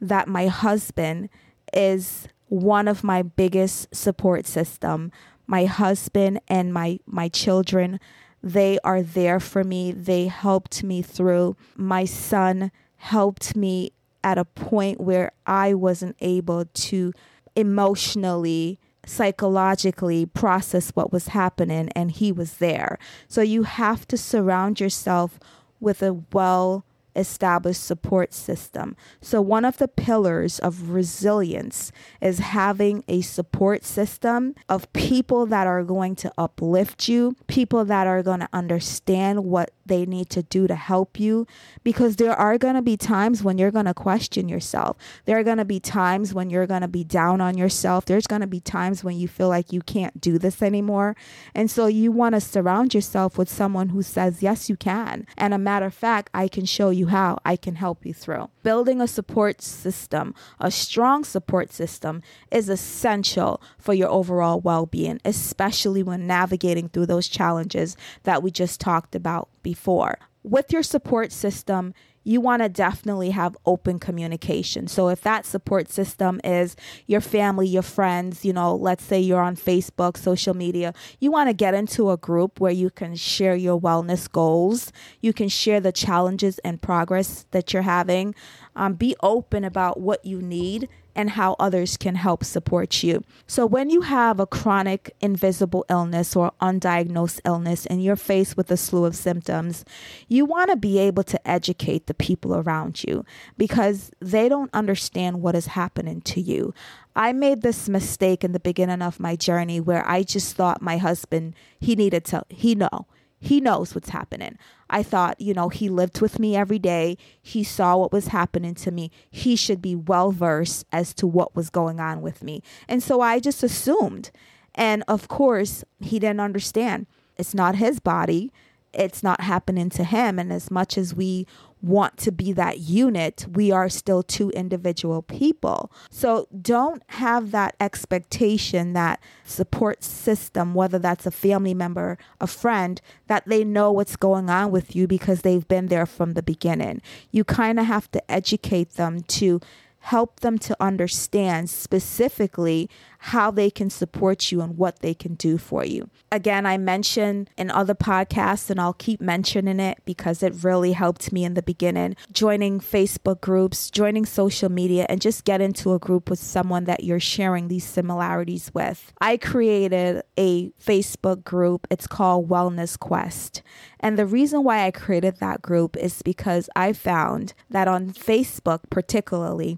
that 0.02 0.28
my 0.28 0.48
husband 0.48 1.30
is 1.72 2.28
one 2.50 2.90
of 2.90 3.02
my 3.04 3.22
biggest 3.22 3.96
support 3.96 4.46
system. 4.46 5.12
My 5.48 5.64
husband 5.64 6.42
and 6.50 6.74
my 6.74 7.00
my 7.06 7.30
children 7.30 8.00
they 8.44 8.80
are 8.84 9.02
there 9.02 9.40
for 9.40 9.64
me. 9.64 9.92
They 9.92 10.28
helped 10.28 10.84
me 10.84 11.02
through. 11.02 11.56
My 11.76 12.06
son 12.06 12.72
helped 12.98 13.56
me 13.56 13.92
at 14.24 14.38
a 14.38 14.46
point 14.46 15.00
where 15.00 15.32
I 15.46 15.74
wasn't 15.74 16.16
able 16.22 16.66
to 16.66 17.14
emotionally, 17.56 18.80
psychologically 19.06 20.26
process 20.26 20.92
what 20.92 21.12
was 21.12 21.30
happening, 21.30 21.90
and 21.90 22.12
he 22.12 22.32
was 22.32 22.56
there. 22.56 22.98
So 23.28 23.42
you 23.42 23.64
have 23.64 24.08
to 24.10 24.18
surround 24.18 24.80
yourself 24.80 25.40
with 25.80 26.02
a 26.04 26.14
well 26.32 26.86
established 27.16 27.84
support 27.84 28.34
system. 28.34 28.96
So, 29.22 29.42
one 29.42 29.66
of 29.66 29.78
the 29.78 29.88
pillars 29.88 30.60
of 30.60 30.90
resilience 30.90 31.92
is 32.22 32.40
having 32.40 33.04
a 33.08 33.22
support 33.22 33.84
system 33.84 34.56
of 34.70 34.92
people 34.94 35.46
that 35.48 35.68
are 35.68 35.84
going 35.84 36.16
to 36.18 36.32
uplift 36.38 37.08
you, 37.08 37.36
people 37.48 37.86
that 37.86 38.08
are 38.08 38.24
going 38.24 38.42
to 38.42 38.50
understand 38.54 39.44
what 39.46 39.72
they 39.86 40.06
need 40.06 40.30
to 40.30 40.44
do 40.44 40.68
to 40.68 40.76
help 40.76 41.20
you 41.20 41.48
because 41.84 42.16
there 42.16 42.34
are 42.34 42.58
going 42.58 42.76
to 42.76 42.82
be 42.82 42.98
times 42.98 43.44
when 43.44 43.58
you're 43.58 43.72
going 43.72 43.86
to 43.86 43.94
question 43.94 44.48
yourself. 44.50 44.98
There 45.26 45.38
are 45.38 45.44
going 45.44 45.58
to 45.58 45.66
be 45.66 45.80
times 45.80 46.34
when 46.34 46.50
you're 46.50 46.68
going 46.68 46.82
to 46.82 46.88
be 46.88 47.04
down 47.04 47.42
on 47.42 47.58
yourself. 47.58 48.06
There's 48.06 48.28
going 48.28 48.42
to 48.42 48.48
be 48.48 48.60
times 48.60 49.04
when 49.04 49.18
you 49.18 49.28
feel 49.28 49.48
like 49.50 49.72
you 49.72 49.82
can't 49.82 50.20
do 50.20 50.38
this 50.38 50.62
anymore. 50.62 51.16
And 51.56 51.70
so 51.70 51.88
you 51.88 52.12
want 52.12 52.36
to 52.36 52.42
surround 52.42 52.94
yourself 52.94 53.38
with 53.38 53.50
someone 53.50 53.90
who 53.90 54.02
says, 54.02 54.42
Yes, 54.42 54.70
you 54.70 54.76
can. 54.76 55.26
And 55.38 55.54
a 55.54 55.58
matter 55.58 55.86
of 55.86 55.94
fact, 55.94 56.30
I 56.34 56.48
can 56.48 56.66
show 56.66 56.90
you 56.90 57.08
how 57.08 57.40
I 57.46 57.56
can 57.56 57.76
help 57.76 58.06
you 58.06 58.14
through. 58.14 58.50
Building 58.64 59.02
a 59.02 59.08
support 59.08 59.62
system, 59.62 60.36
a 60.60 60.72
strong 60.72 61.24
support 61.24 61.72
system, 61.72 62.22
is 62.52 62.70
essential 62.70 63.62
for 63.78 63.94
your 63.94 64.10
overall 64.10 64.60
well 64.60 64.86
being, 64.86 65.20
especially 65.26 66.04
when 66.04 66.28
navigating 66.28 66.90
through 66.90 67.08
those 67.08 67.28
challenges 67.28 67.98
that 68.24 68.44
we 68.44 68.52
just 68.52 68.80
talked 68.80 69.16
about 69.16 69.50
before. 69.64 70.18
With 70.44 70.74
your 70.74 70.84
support 70.84 71.32
system, 71.32 71.94
you 72.24 72.40
want 72.40 72.62
to 72.62 72.70
definitely 72.70 73.32
have 73.32 73.58
open 73.66 74.00
communication. 74.00 74.88
So 74.88 75.10
if 75.10 75.22
that 75.22 75.46
support 75.46 75.90
system 75.90 76.40
is 76.44 76.76
your 77.08 77.22
family, 77.22 77.68
your 77.68 77.82
friends, 77.82 78.46
you 78.46 78.54
know, 78.54 78.76
let's 78.76 79.04
say 79.04 79.20
you're 79.20 79.42
on 79.42 79.56
Facebook, 79.56 80.18
social 80.18 80.54
media, 80.54 80.94
you 81.20 81.32
want 81.32 81.50
to 81.50 81.54
get 81.54 81.74
into 81.74 82.12
a 82.12 82.18
group 82.18 82.60
where 82.60 82.72
you 82.72 82.90
can 82.90 83.16
share 83.16 83.56
your 83.56 83.80
wellness 83.80 84.32
goals. 84.32 84.92
You 85.20 85.34
can 85.34 85.50
share 85.50 85.80
the 85.80 85.92
challenges 85.92 86.60
and 86.60 86.82
progress 86.82 87.46
that 87.52 87.74
you're 87.74 87.82
having. 87.82 88.36
Um, 88.76 88.94
be 88.94 89.16
open 89.22 89.64
about 89.64 90.00
what 90.00 90.24
you 90.24 90.42
need 90.42 90.88
and 91.16 91.32
how 91.32 91.56
others 91.60 91.98
can 91.98 92.16
help 92.16 92.44
support 92.44 93.04
you. 93.04 93.24
So, 93.48 93.66
when 93.66 93.90
you 93.90 94.02
have 94.02 94.40
a 94.40 94.48
chronic 94.48 95.14
invisible 95.20 95.86
illness 95.90 96.36
or 96.36 96.52
undiagnosed 96.62 97.42
illness 97.46 97.86
and 97.86 98.04
you're 98.04 98.16
faced 98.16 98.56
with 98.56 98.72
a 98.72 98.78
slew 98.78 99.06
of 99.06 99.16
symptoms, 99.16 99.84
you 100.28 100.46
want 100.46 100.70
to 100.72 100.78
be 100.78 101.00
able 101.00 101.24
to 101.24 101.48
educate 101.48 102.08
the 102.08 102.14
people 102.14 102.56
around 102.56 103.04
you 103.04 103.26
because 103.58 104.12
they 104.20 104.48
don't 104.48 104.74
understand 104.74 105.42
what 105.42 105.56
is 105.56 105.68
happening 105.68 106.22
to 106.22 106.42
you. 106.42 106.74
I 107.16 107.34
made 107.34 107.62
this 107.62 107.90
mistake 107.90 108.44
in 108.44 108.54
the 108.54 108.60
beginning 108.60 109.02
of 109.02 109.20
my 109.20 109.36
journey 109.36 109.82
where 109.82 110.08
I 110.08 110.24
just 110.24 110.56
thought 110.56 110.82
my 110.82 110.98
husband, 110.98 111.56
he 111.80 111.96
needed 111.96 112.24
to, 112.26 112.44
he 112.50 112.74
know 112.74 113.08
he 113.42 113.60
knows 113.60 113.96
what's 113.96 114.10
happening. 114.10 114.58
I 114.92 115.02
thought, 115.02 115.40
you 115.40 115.54
know, 115.54 115.70
he 115.70 115.90
lived 115.90 116.22
with 116.22 116.38
me 116.38 116.56
every 116.56 116.78
day. 116.78 117.18
He 117.42 117.64
saw 117.64 117.98
what 117.98 118.12
was 118.12 118.28
happening 118.28 118.76
to 118.76 118.92
me. 118.92 119.10
He 119.32 119.56
should 119.56 119.82
be 119.82 119.96
well 119.96 120.32
versed 120.32 120.86
as 120.92 121.14
to 121.16 121.26
what 121.26 121.56
was 121.56 121.70
going 121.70 122.00
on 122.02 122.22
with 122.22 122.44
me. 122.44 122.62
And 122.90 123.02
so 123.02 123.22
I 123.22 123.40
just 123.40 123.64
assumed. 123.64 124.32
And 124.76 125.04
of 125.08 125.30
course, 125.30 125.86
he 126.02 126.20
didn't 126.20 126.42
understand. 126.42 127.08
It's 127.38 127.54
not 127.54 127.76
his 127.76 128.00
body, 128.00 128.52
it's 128.94 129.24
not 129.24 129.42
happening 129.42 129.90
to 129.92 130.04
him. 130.04 130.40
And 130.40 130.52
as 130.52 130.70
much 130.70 130.98
as 130.98 131.14
we 131.14 131.48
want 131.82 132.18
to 132.18 132.32
be 132.32 132.54
that 132.54 132.80
unit, 132.80 133.46
we 133.54 133.72
are 133.72 133.90
still 133.90 134.22
two 134.22 134.52
individual 134.52 135.22
people. 135.22 135.92
So 136.10 136.48
don't 136.62 137.02
have 137.08 137.52
that 137.52 137.76
expectation 137.80 138.94
that 138.94 139.20
support 139.46 140.04
system, 140.04 140.74
whether 140.74 141.00
that's 141.00 141.26
a 141.26 141.32
family 141.32 141.74
member, 141.74 142.18
a 142.40 142.48
friend, 142.48 143.02
that 143.28 143.48
they 143.48 143.64
know 143.64 143.92
what's 143.92 144.16
going 144.16 144.50
on 144.50 144.72
with 144.72 144.96
you 144.96 145.08
because 145.08 145.42
they've 145.42 145.68
been 145.68 145.88
there 145.88 146.06
from 146.06 146.34
the 146.34 146.44
beginning. 146.44 147.02
You 147.32 147.44
kind 147.44 147.80
of 147.80 147.86
have 147.86 148.12
to 148.12 148.32
educate 148.32 148.92
them 148.92 149.22
to 149.24 149.60
help 150.06 150.40
them 150.40 150.58
to 150.58 150.76
understand 150.80 151.70
specifically 151.70 152.90
how 153.24 153.52
they 153.52 153.70
can 153.70 153.88
support 153.88 154.52
you 154.52 154.62
and 154.62 154.78
what 154.78 155.00
they 155.02 155.14
can 155.14 155.36
do 155.36 155.60
for 155.60 155.86
you. 155.86 156.10
Again, 156.32 156.66
I 156.66 156.80
mentioned 156.80 157.52
in 157.56 157.70
other 157.70 157.94
podcasts, 157.94 158.72
and 158.72 158.82
I'll 158.82 158.94
keep 158.94 159.22
mentioning 159.22 159.80
it 159.80 160.00
because 160.06 160.42
it 160.42 160.64
really 160.64 160.94
helped 160.94 161.32
me 161.32 161.44
in 161.44 161.54
the 161.54 161.62
beginning. 161.62 162.16
Joining 162.32 162.80
Facebook 162.80 163.40
groups, 163.40 163.92
joining 163.92 164.26
social 164.26 164.70
media, 164.70 165.06
and 165.08 165.22
just 165.22 165.46
get 165.46 165.62
into 165.62 165.94
a 165.94 166.00
group 166.00 166.32
with 166.32 166.40
someone 166.40 166.86
that 166.86 167.04
you're 167.04 167.20
sharing 167.20 167.68
these 167.68 167.86
similarities 167.86 168.72
with. 168.74 169.14
I 169.22 169.38
created 169.38 170.24
a 170.36 170.72
Facebook 170.84 171.44
group. 171.44 171.86
It's 171.92 172.08
called 172.08 172.50
Wellness 172.50 172.98
Quest. 172.98 173.62
And 174.00 174.18
the 174.18 174.26
reason 174.26 174.64
why 174.64 174.88
I 174.88 174.90
created 174.90 175.38
that 175.38 175.62
group 175.62 175.96
is 175.96 176.24
because 176.24 176.72
I 176.76 176.92
found 176.94 177.54
that 177.70 177.88
on 177.88 178.14
Facebook, 178.14 178.80
particularly, 178.90 179.78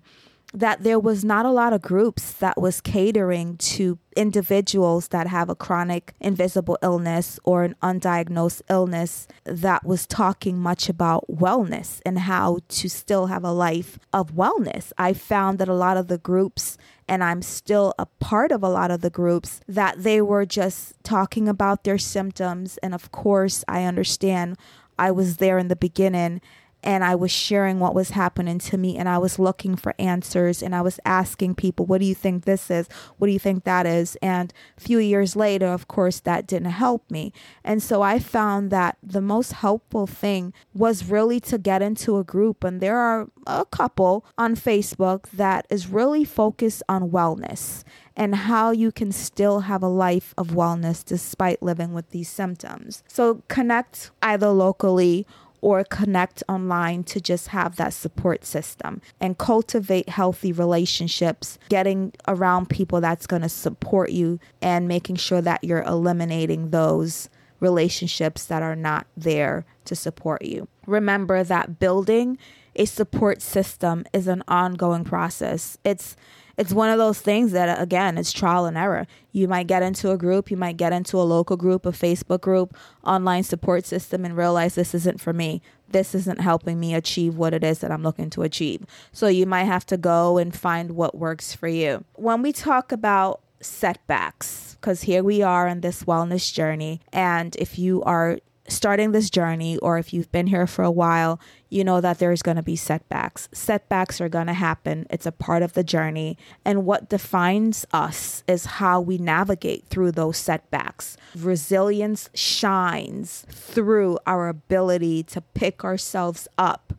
that 0.53 0.83
there 0.83 1.00
was 1.00 1.25
not 1.25 1.45
a 1.45 1.51
lot 1.51 1.74
of 1.74 1.81
groups 1.81 2.31
that 2.33 2.62
was 2.62 2.79
catering 2.79 3.57
to 3.57 3.98
individuals 4.15 5.07
that 5.07 5.25
have 5.25 5.50
a 5.50 5.55
chronic 5.55 6.13
invisible 6.19 6.77
illness 6.83 7.39
or 7.43 7.63
an 7.63 7.75
undiagnosed 7.81 8.62
illness 8.69 9.27
that 9.45 9.83
was 9.83 10.05
talking 10.05 10.60
much 10.60 10.88
about 10.88 11.25
wellness 11.27 12.00
and 12.05 12.19
how 12.19 12.60
to 12.67 12.88
still 12.88 13.25
have 13.25 13.43
a 13.43 13.51
life 13.51 13.98
of 14.13 14.36
wellness. 14.36 14.91
I 14.98 15.13
found 15.13 15.57
that 15.57 15.67
a 15.67 15.74
lot 15.74 15.98
of 15.98 16.07
the 16.07 16.19
groups 16.19 16.77
and 17.07 17.24
I'm 17.24 17.41
still 17.41 17.93
a 17.98 18.05
part 18.05 18.51
of 18.51 18.63
a 18.63 18.69
lot 18.69 18.91
of 18.91 19.01
the 19.01 19.10
groups 19.10 19.60
that 19.67 20.03
they 20.03 20.22
were 20.22 20.45
just 20.45 20.93
talking 21.03 21.50
about 21.50 21.83
their 21.83 21.98
symptoms 21.98 22.77
and 22.77 22.93
of 22.93 23.12
course 23.12 23.65
I 23.67 23.86
understand 23.86 24.57
I 25.00 25.10
was 25.12 25.38
there 25.38 25.57
in 25.57 25.67
the 25.67 25.75
beginning 25.75 26.41
and 26.83 27.03
I 27.03 27.15
was 27.15 27.31
sharing 27.31 27.79
what 27.79 27.95
was 27.95 28.11
happening 28.11 28.59
to 28.59 28.77
me 28.77 28.97
and 28.97 29.07
I 29.07 29.17
was 29.17 29.39
looking 29.39 29.75
for 29.75 29.95
answers 29.97 30.61
and 30.61 30.75
I 30.75 30.81
was 30.81 30.99
asking 31.05 31.55
people, 31.55 31.85
what 31.85 32.01
do 32.01 32.05
you 32.05 32.15
think 32.15 32.43
this 32.43 32.69
is? 32.69 32.87
What 33.17 33.27
do 33.27 33.33
you 33.33 33.39
think 33.39 33.63
that 33.63 33.85
is? 33.85 34.17
And 34.21 34.53
a 34.77 34.81
few 34.81 34.99
years 34.99 35.35
later, 35.35 35.67
of 35.67 35.87
course, 35.87 36.19
that 36.21 36.45
didn't 36.45 36.71
help 36.71 37.09
me. 37.09 37.31
And 37.63 37.81
so 37.81 38.01
I 38.01 38.19
found 38.19 38.69
that 38.71 38.97
the 39.01 39.21
most 39.21 39.53
helpful 39.53 40.05
thing 40.05 40.53
was 40.73 41.09
really 41.09 41.39
to 41.41 41.57
get 41.57 41.81
into 41.81 42.17
a 42.17 42.23
group. 42.23 42.63
And 42.63 42.81
there 42.81 42.97
are 42.97 43.29
a 43.47 43.65
couple 43.65 44.25
on 44.37 44.55
Facebook 44.55 45.29
that 45.31 45.65
is 45.69 45.87
really 45.87 46.25
focused 46.25 46.83
on 46.89 47.11
wellness 47.11 47.83
and 48.15 48.35
how 48.35 48.71
you 48.71 48.91
can 48.91 49.11
still 49.11 49.61
have 49.61 49.81
a 49.81 49.87
life 49.87 50.33
of 50.37 50.49
wellness 50.49 51.03
despite 51.03 51.63
living 51.63 51.93
with 51.93 52.09
these 52.11 52.29
symptoms. 52.29 53.03
So 53.07 53.41
connect 53.47 54.11
either 54.21 54.49
locally 54.49 55.25
or 55.63 55.86
connect 55.86 56.43
online 56.50 57.05
to 57.05 57.22
just 57.22 57.48
have 57.48 57.77
that 57.77 57.93
support 57.93 58.43
system 58.43 59.01
and 59.22 59.38
cultivate 59.38 60.10
healthy 60.10 60.51
relationships, 60.51 61.58
getting 61.70 62.12
around 62.27 62.70
people 62.70 63.00
that's 63.00 63.25
going 63.25 63.41
to 63.41 63.48
support 63.48 64.12
you 64.12 64.41
and 64.62 64.89
making 64.89 65.15
sure 65.15 65.39
that 65.39 65.63
you're 65.63 65.84
eliminating 65.84 66.72
those 66.72 67.29
relationships 67.62 68.43
that 68.46 68.62
are 68.62 68.75
not 68.75 69.08
there 69.15 69.65
to 69.86 69.96
support 69.96 70.43
you. 70.43 70.67
Remember 70.86 71.46
that 71.46 71.79
building 71.79 72.38
a 72.75 72.84
support 72.84 73.41
system 73.41 74.03
is 74.12 74.27
an 74.27 74.43
ongoing 74.50 75.05
process. 75.05 75.77
It's 75.86 76.17
it's 76.57 76.74
one 76.74 76.89
of 76.89 76.98
those 76.98 77.19
things 77.19 77.51
that 77.51 77.69
uh, 77.69 77.81
again 77.81 78.17
it's 78.17 78.31
trial 78.31 78.65
and 78.65 78.77
error. 78.77 79.07
You 79.31 79.48
might 79.48 79.67
get 79.67 79.83
into 79.83 80.12
a 80.12 80.17
group 80.17 80.51
you 80.51 80.57
might 80.57 80.77
get 80.77 80.93
into 80.93 81.17
a 81.17 81.24
local 81.24 81.57
group 81.57 81.86
a 81.86 81.91
facebook 81.91 82.41
group 82.41 82.75
online 83.03 83.43
support 83.43 83.86
system 83.86 84.25
and 84.25 84.38
realize 84.38 84.75
this 84.75 84.93
isn't 84.93 85.22
for 85.22 85.33
me. 85.33 85.62
This 85.89 86.15
isn't 86.15 86.41
helping 86.41 86.79
me 86.79 86.95
achieve 86.95 87.36
what 87.36 87.53
it 87.53 87.63
is 87.63 87.79
that 87.79 87.91
i'm 87.91 88.03
looking 88.03 88.29
to 88.31 88.43
achieve. 88.43 88.86
So 89.12 89.27
you 89.27 89.45
might 89.45 89.65
have 89.65 89.86
to 89.88 89.98
go 89.98 90.38
and 90.38 90.55
find 90.55 90.91
what 90.91 91.15
works 91.17 91.53
for 91.53 91.67
you. 91.67 92.03
When 92.15 92.41
we 92.41 92.51
talk 92.51 92.91
about 92.91 93.41
setbacks 93.62 94.75
because 94.79 95.03
here 95.03 95.24
we 95.24 95.41
are 95.41 95.67
in 95.67 95.81
this 95.81 96.03
wellness 96.03 96.51
journey 96.53 97.00
and 97.13 97.55
if 97.55 97.79
you 97.79 98.03
are 98.03 98.39
starting 98.67 99.12
this 99.12 99.29
journey 99.29 99.77
or 99.77 99.98
if 99.98 100.13
you've 100.13 100.32
been 100.32 100.48
here 100.48 100.67
for 100.67 100.84
a 100.84 100.91
while, 100.91 101.39
you 101.70 101.84
know 101.84 102.00
that 102.01 102.20
there's 102.20 102.41
going 102.41 102.58
to 102.58 102.63
be 102.63 102.75
setbacks. 102.75 103.50
Setbacks 103.51 104.22
are 104.22 104.29
going 104.29 104.48
to 104.48 104.53
happen. 104.53 105.05
It's 105.10 105.25
a 105.25 105.32
part 105.32 105.63
of 105.63 105.74
the 105.74 105.84
journey. 105.84 106.38
And 106.63 106.86
what 106.86 107.10
defines 107.10 107.86
us 107.91 108.43
is 108.48 108.65
how 108.65 109.01
we 109.01 109.17
navigate 109.17 109.86
through 109.88 110.12
those 110.12 110.38
setbacks. 110.38 111.17
Resilience 111.36 112.29
shines 112.34 113.46
through 113.50 114.20
our 114.25 114.48
ability 114.48 115.24
to 115.24 115.41
pick 115.41 115.84
ourselves 115.84 116.48
up 116.58 116.93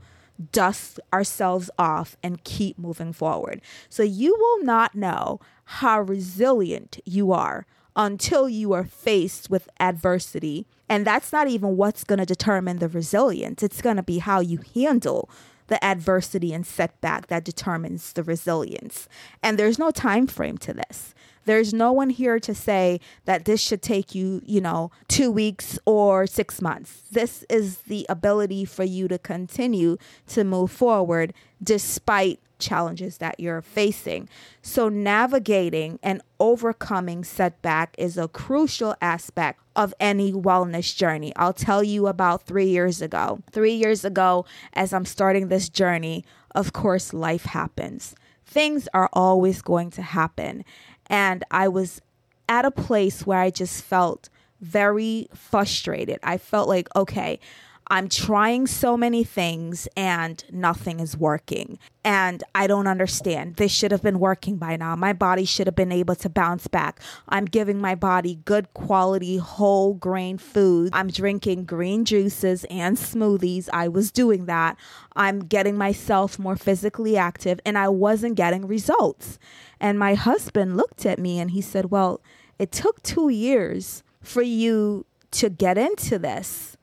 dust 0.50 0.98
ourselves 1.12 1.70
off 1.78 2.16
and 2.22 2.42
keep 2.42 2.76
moving 2.76 3.12
forward. 3.12 3.60
So 3.88 4.02
you 4.02 4.36
will 4.36 4.64
not 4.64 4.94
know 4.94 5.40
how 5.64 6.00
resilient 6.00 6.98
you 7.04 7.32
are 7.32 7.66
until 7.96 8.48
you 8.48 8.72
are 8.72 8.84
faced 8.84 9.50
with 9.50 9.68
adversity. 9.78 10.66
And 10.88 11.06
that's 11.06 11.32
not 11.32 11.48
even 11.48 11.76
what's 11.76 12.04
going 12.04 12.18
to 12.18 12.26
determine 12.26 12.78
the 12.78 12.88
resilience. 12.88 13.62
It's 13.62 13.82
going 13.82 13.96
to 13.96 14.02
be 14.02 14.18
how 14.18 14.40
you 14.40 14.60
handle 14.74 15.30
the 15.68 15.82
adversity 15.82 16.52
and 16.52 16.66
setback 16.66 17.28
that 17.28 17.44
determines 17.44 18.12
the 18.12 18.22
resilience. 18.22 19.08
And 19.42 19.58
there's 19.58 19.78
no 19.78 19.90
time 19.90 20.26
frame 20.26 20.58
to 20.58 20.74
this. 20.74 21.14
There's 21.46 21.74
no 21.74 21.92
one 21.92 22.10
here 22.10 22.38
to 22.40 22.54
say 22.54 23.00
that 23.26 23.44
this 23.44 23.60
should 23.60 23.82
take 23.82 24.14
you, 24.14 24.40
you 24.44 24.60
know, 24.60 24.90
two 25.08 25.30
weeks 25.30 25.78
or 25.84 26.26
six 26.26 26.62
months. 26.62 27.02
This 27.10 27.44
is 27.50 27.78
the 27.78 28.06
ability 28.08 28.64
for 28.64 28.84
you 28.84 29.08
to 29.08 29.18
continue 29.18 29.98
to 30.28 30.44
move 30.44 30.70
forward 30.70 31.34
despite 31.62 32.40
challenges 32.64 33.18
that 33.18 33.38
you're 33.38 33.62
facing. 33.62 34.28
So, 34.62 34.88
navigating 34.88 35.98
and 36.02 36.22
overcoming 36.40 37.24
setback 37.24 37.94
is 37.98 38.16
a 38.16 38.28
crucial 38.28 38.94
aspect 39.00 39.60
of 39.76 39.92
any 40.00 40.32
wellness 40.32 40.96
journey. 40.96 41.32
I'll 41.36 41.52
tell 41.52 41.82
you 41.82 42.06
about 42.06 42.42
three 42.42 42.68
years 42.68 43.02
ago. 43.02 43.40
Three 43.50 43.74
years 43.74 44.04
ago, 44.04 44.44
as 44.72 44.92
I'm 44.92 45.04
starting 45.04 45.48
this 45.48 45.68
journey, 45.68 46.24
of 46.54 46.72
course, 46.72 47.12
life 47.12 47.44
happens. 47.44 48.14
Things 48.46 48.88
are 48.94 49.10
always 49.12 49.62
going 49.62 49.90
to 49.92 50.02
happen. 50.02 50.64
And 51.08 51.44
I 51.50 51.68
was 51.68 52.00
at 52.48 52.64
a 52.64 52.70
place 52.70 53.26
where 53.26 53.40
I 53.40 53.50
just 53.50 53.82
felt 53.82 54.28
very 54.60 55.28
frustrated. 55.34 56.18
I 56.22 56.38
felt 56.38 56.68
like, 56.68 56.88
okay, 56.96 57.40
I'm 57.88 58.08
trying 58.08 58.66
so 58.66 58.96
many 58.96 59.24
things 59.24 59.86
and 59.96 60.42
nothing 60.50 61.00
is 61.00 61.16
working. 61.16 61.78
And 62.02 62.42
I 62.54 62.66
don't 62.66 62.86
understand. 62.86 63.56
This 63.56 63.72
should 63.72 63.92
have 63.92 64.02
been 64.02 64.18
working 64.18 64.56
by 64.56 64.76
now. 64.76 64.96
My 64.96 65.12
body 65.12 65.44
should 65.44 65.66
have 65.66 65.76
been 65.76 65.92
able 65.92 66.14
to 66.16 66.28
bounce 66.28 66.66
back. 66.66 67.00
I'm 67.28 67.44
giving 67.44 67.80
my 67.80 67.94
body 67.94 68.40
good 68.44 68.72
quality 68.72 69.36
whole 69.36 69.94
grain 69.94 70.38
food. 70.38 70.90
I'm 70.94 71.08
drinking 71.08 71.64
green 71.64 72.04
juices 72.04 72.64
and 72.70 72.96
smoothies. 72.96 73.68
I 73.72 73.88
was 73.88 74.10
doing 74.10 74.46
that. 74.46 74.78
I'm 75.14 75.40
getting 75.40 75.76
myself 75.76 76.38
more 76.38 76.56
physically 76.56 77.16
active 77.16 77.60
and 77.66 77.76
I 77.76 77.88
wasn't 77.88 78.36
getting 78.36 78.66
results. 78.66 79.38
And 79.78 79.98
my 79.98 80.14
husband 80.14 80.76
looked 80.76 81.04
at 81.04 81.18
me 81.18 81.38
and 81.38 81.50
he 81.50 81.60
said, 81.60 81.90
Well, 81.90 82.20
it 82.58 82.72
took 82.72 83.02
two 83.02 83.28
years 83.28 84.02
for 84.22 84.42
you 84.42 85.04
to 85.32 85.50
get 85.50 85.76
into 85.76 86.18
this 86.18 86.76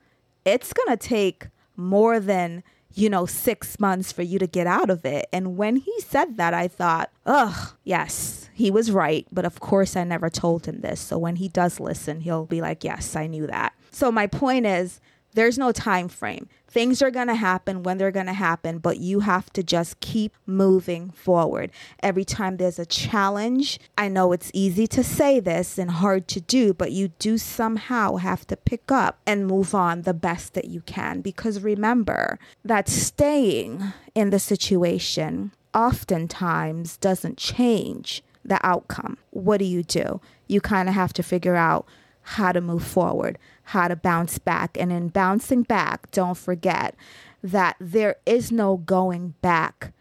it's 0.44 0.72
going 0.72 0.96
to 0.96 0.96
take 0.96 1.48
more 1.76 2.20
than 2.20 2.62
you 2.94 3.08
know, 3.08 3.26
six 3.26 3.80
months 3.80 4.12
for 4.12 4.22
you 4.22 4.38
to 4.38 4.46
get 4.46 4.66
out 4.66 4.90
of 4.90 5.04
it. 5.04 5.26
And 5.32 5.56
when 5.56 5.76
he 5.76 5.92
said 6.00 6.36
that, 6.36 6.54
I 6.54 6.68
thought, 6.68 7.10
ugh, 7.26 7.74
yes, 7.84 8.50
he 8.54 8.70
was 8.70 8.90
right. 8.90 9.26
But 9.32 9.44
of 9.44 9.60
course, 9.60 9.96
I 9.96 10.04
never 10.04 10.28
told 10.28 10.66
him 10.66 10.80
this. 10.80 11.00
So 11.00 11.18
when 11.18 11.36
he 11.36 11.48
does 11.48 11.80
listen, 11.80 12.20
he'll 12.20 12.46
be 12.46 12.60
like, 12.60 12.84
yes, 12.84 13.16
I 13.16 13.26
knew 13.26 13.46
that. 13.46 13.72
So 13.90 14.12
my 14.12 14.26
point 14.26 14.66
is, 14.66 15.00
there's 15.34 15.58
no 15.58 15.72
time 15.72 16.08
frame. 16.08 16.48
Things 16.68 17.02
are 17.02 17.10
going 17.10 17.26
to 17.26 17.34
happen 17.34 17.82
when 17.82 17.98
they're 17.98 18.10
going 18.10 18.26
to 18.26 18.32
happen, 18.32 18.78
but 18.78 18.98
you 18.98 19.20
have 19.20 19.52
to 19.52 19.62
just 19.62 20.00
keep 20.00 20.34
moving 20.46 21.10
forward. 21.10 21.70
Every 22.02 22.24
time 22.24 22.56
there's 22.56 22.78
a 22.78 22.86
challenge, 22.86 23.78
I 23.98 24.08
know 24.08 24.32
it's 24.32 24.50
easy 24.54 24.86
to 24.88 25.04
say 25.04 25.38
this 25.38 25.76
and 25.76 25.90
hard 25.90 26.28
to 26.28 26.40
do, 26.40 26.72
but 26.72 26.92
you 26.92 27.08
do 27.18 27.36
somehow 27.36 28.16
have 28.16 28.46
to 28.46 28.56
pick 28.56 28.90
up 28.90 29.18
and 29.26 29.46
move 29.46 29.74
on 29.74 30.02
the 30.02 30.14
best 30.14 30.54
that 30.54 30.66
you 30.66 30.80
can. 30.82 31.20
Because 31.20 31.60
remember 31.60 32.38
that 32.64 32.88
staying 32.88 33.92
in 34.14 34.30
the 34.30 34.38
situation 34.38 35.52
oftentimes 35.74 36.96
doesn't 36.96 37.36
change 37.36 38.22
the 38.44 38.64
outcome. 38.66 39.18
What 39.30 39.58
do 39.58 39.64
you 39.64 39.82
do? 39.82 40.20
You 40.48 40.60
kind 40.60 40.88
of 40.88 40.94
have 40.94 41.12
to 41.14 41.22
figure 41.22 41.56
out 41.56 41.86
how 42.22 42.52
to 42.52 42.60
move 42.60 42.84
forward, 42.84 43.38
how 43.64 43.88
to 43.88 43.96
bounce 43.96 44.38
back. 44.38 44.76
And 44.78 44.92
in 44.92 45.08
bouncing 45.08 45.62
back, 45.62 46.10
don't 46.10 46.36
forget 46.36 46.94
that 47.42 47.76
there 47.80 48.16
is 48.24 48.52
no 48.52 48.76
going 48.76 49.34
back 49.42 49.92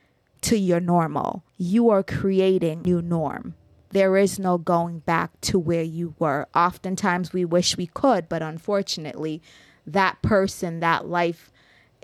to 0.42 0.58
your 0.58 0.80
normal. 0.80 1.44
You 1.58 1.90
are 1.90 2.04
creating 2.04 2.82
new 2.84 3.02
norm. 3.02 3.56
There 3.90 4.16
is 4.16 4.40
no 4.40 4.58
going 4.58 5.00
back 5.00 5.40
to 5.42 5.60
where 5.60 5.84
you 5.84 6.16
were. 6.18 6.48
Oftentimes 6.56 7.34
we 7.34 7.44
wish 7.44 7.78
we 7.78 7.88
could, 7.88 8.30
but 8.30 8.42
unfortunately, 8.42 9.42
that 9.86 10.22
person, 10.22 10.80
that 10.80 11.08
life 11.08 11.52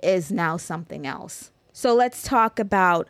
is 0.03 0.31
now 0.31 0.57
something 0.57 1.07
else. 1.07 1.51
So 1.71 1.95
let's 1.95 2.23
talk 2.23 2.59
about 2.59 3.09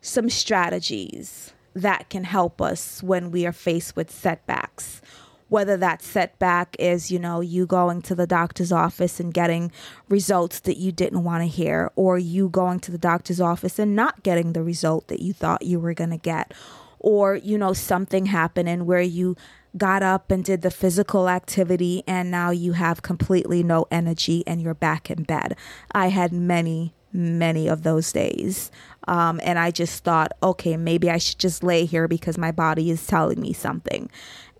some 0.00 0.30
strategies 0.30 1.52
that 1.74 2.08
can 2.08 2.24
help 2.24 2.62
us 2.62 3.02
when 3.02 3.30
we 3.30 3.44
are 3.44 3.52
faced 3.52 3.96
with 3.96 4.10
setbacks 4.10 5.02
whether 5.48 5.76
that 5.76 6.02
setback 6.02 6.76
is, 6.78 7.10
you 7.10 7.18
know, 7.18 7.40
you 7.40 7.66
going 7.66 8.02
to 8.02 8.14
the 8.14 8.26
doctor's 8.26 8.72
office 8.72 9.20
and 9.20 9.32
getting 9.32 9.70
results 10.08 10.60
that 10.60 10.76
you 10.76 10.90
didn't 10.90 11.22
want 11.22 11.42
to 11.42 11.48
hear, 11.48 11.90
or 11.94 12.18
you 12.18 12.48
going 12.48 12.80
to 12.80 12.90
the 12.90 12.98
doctor's 12.98 13.40
office 13.40 13.78
and 13.78 13.94
not 13.94 14.22
getting 14.22 14.52
the 14.52 14.62
result 14.62 15.06
that 15.08 15.20
you 15.20 15.32
thought 15.32 15.62
you 15.62 15.78
were 15.78 15.94
going 15.94 16.10
to 16.10 16.16
get, 16.16 16.52
or, 16.98 17.36
you 17.36 17.56
know, 17.56 17.72
something 17.72 18.26
happening 18.26 18.86
where 18.86 19.00
you 19.00 19.36
got 19.76 20.02
up 20.02 20.30
and 20.30 20.44
did 20.44 20.62
the 20.62 20.70
physical 20.70 21.28
activity 21.28 22.02
and 22.06 22.30
now 22.30 22.50
you 22.50 22.72
have 22.72 23.02
completely 23.02 23.62
no 23.62 23.86
energy 23.90 24.42
and 24.46 24.60
you're 24.62 24.74
back 24.74 25.10
in 25.10 25.22
bed. 25.22 25.54
I 25.92 26.08
had 26.08 26.32
many, 26.32 26.94
many 27.12 27.68
of 27.68 27.82
those 27.82 28.10
days. 28.10 28.70
Um, 29.06 29.40
and 29.44 29.58
I 29.58 29.70
just 29.70 30.02
thought, 30.02 30.32
okay, 30.42 30.76
maybe 30.76 31.10
I 31.10 31.18
should 31.18 31.38
just 31.38 31.62
lay 31.62 31.84
here 31.84 32.08
because 32.08 32.38
my 32.38 32.50
body 32.50 32.90
is 32.90 33.06
telling 33.06 33.40
me 33.40 33.52
something 33.52 34.10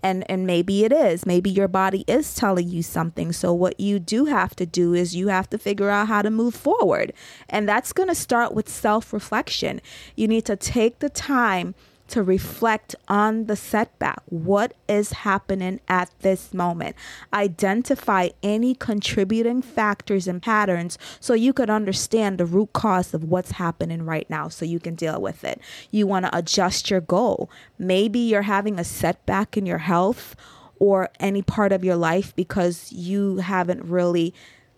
and 0.03 0.29
and 0.29 0.45
maybe 0.45 0.85
it 0.85 0.91
is. 0.91 1.25
Maybe 1.25 1.49
your 1.49 1.67
body 1.67 2.03
is 2.07 2.35
telling 2.35 2.69
you 2.69 2.83
something. 2.83 3.31
So 3.31 3.53
what 3.53 3.79
you 3.79 3.99
do 3.99 4.25
have 4.25 4.55
to 4.57 4.65
do 4.65 4.93
is 4.93 5.15
you 5.15 5.27
have 5.27 5.49
to 5.51 5.57
figure 5.57 5.89
out 5.89 6.07
how 6.07 6.21
to 6.21 6.29
move 6.29 6.55
forward. 6.55 7.13
And 7.49 7.67
that's 7.67 7.93
going 7.93 8.09
to 8.09 8.15
start 8.15 8.53
with 8.53 8.69
self 8.69 9.13
reflection 9.13 9.81
you 10.15 10.27
need 10.27 10.45
to 10.45 10.55
take 10.55 10.99
the 10.99 11.09
time 11.09 11.75
to 12.07 12.23
reflect 12.23 12.95
on 13.07 13.45
the 13.45 13.55
setback. 13.55 14.21
What 14.25 14.73
is 14.87 15.11
happening 15.11 15.79
at 15.87 16.09
this 16.19 16.53
moment? 16.53 16.95
Identify 17.33 18.29
any 18.41 18.75
contributing 18.75 19.61
factors 19.61 20.27
and 20.27 20.41
patterns 20.41 20.97
so 21.19 21.33
you 21.33 21.53
could 21.53 21.69
understand 21.69 22.37
the 22.37 22.45
root 22.45 22.73
cause 22.73 23.13
of 23.13 23.23
what's 23.23 23.51
happening 23.51 24.03
right 24.03 24.29
now 24.29 24.47
so 24.47 24.65
you 24.65 24.79
can 24.79 24.95
deal 24.95 25.21
with 25.21 25.43
it. 25.43 25.59
You 25.91 26.07
want 26.07 26.25
to 26.25 26.37
adjust 26.37 26.89
your 26.89 27.01
goal. 27.01 27.49
Maybe 27.77 28.19
you're 28.19 28.43
having 28.43 28.79
a 28.79 28.83
setback 28.83 29.57
in 29.57 29.65
your 29.65 29.79
health 29.79 30.35
or 30.79 31.09
any 31.19 31.41
part 31.41 31.71
of 31.71 31.83
your 31.83 31.95
life 31.95 32.35
because 32.35 32.91
you 32.91 33.37
haven't 33.37 33.83
really 33.83 34.33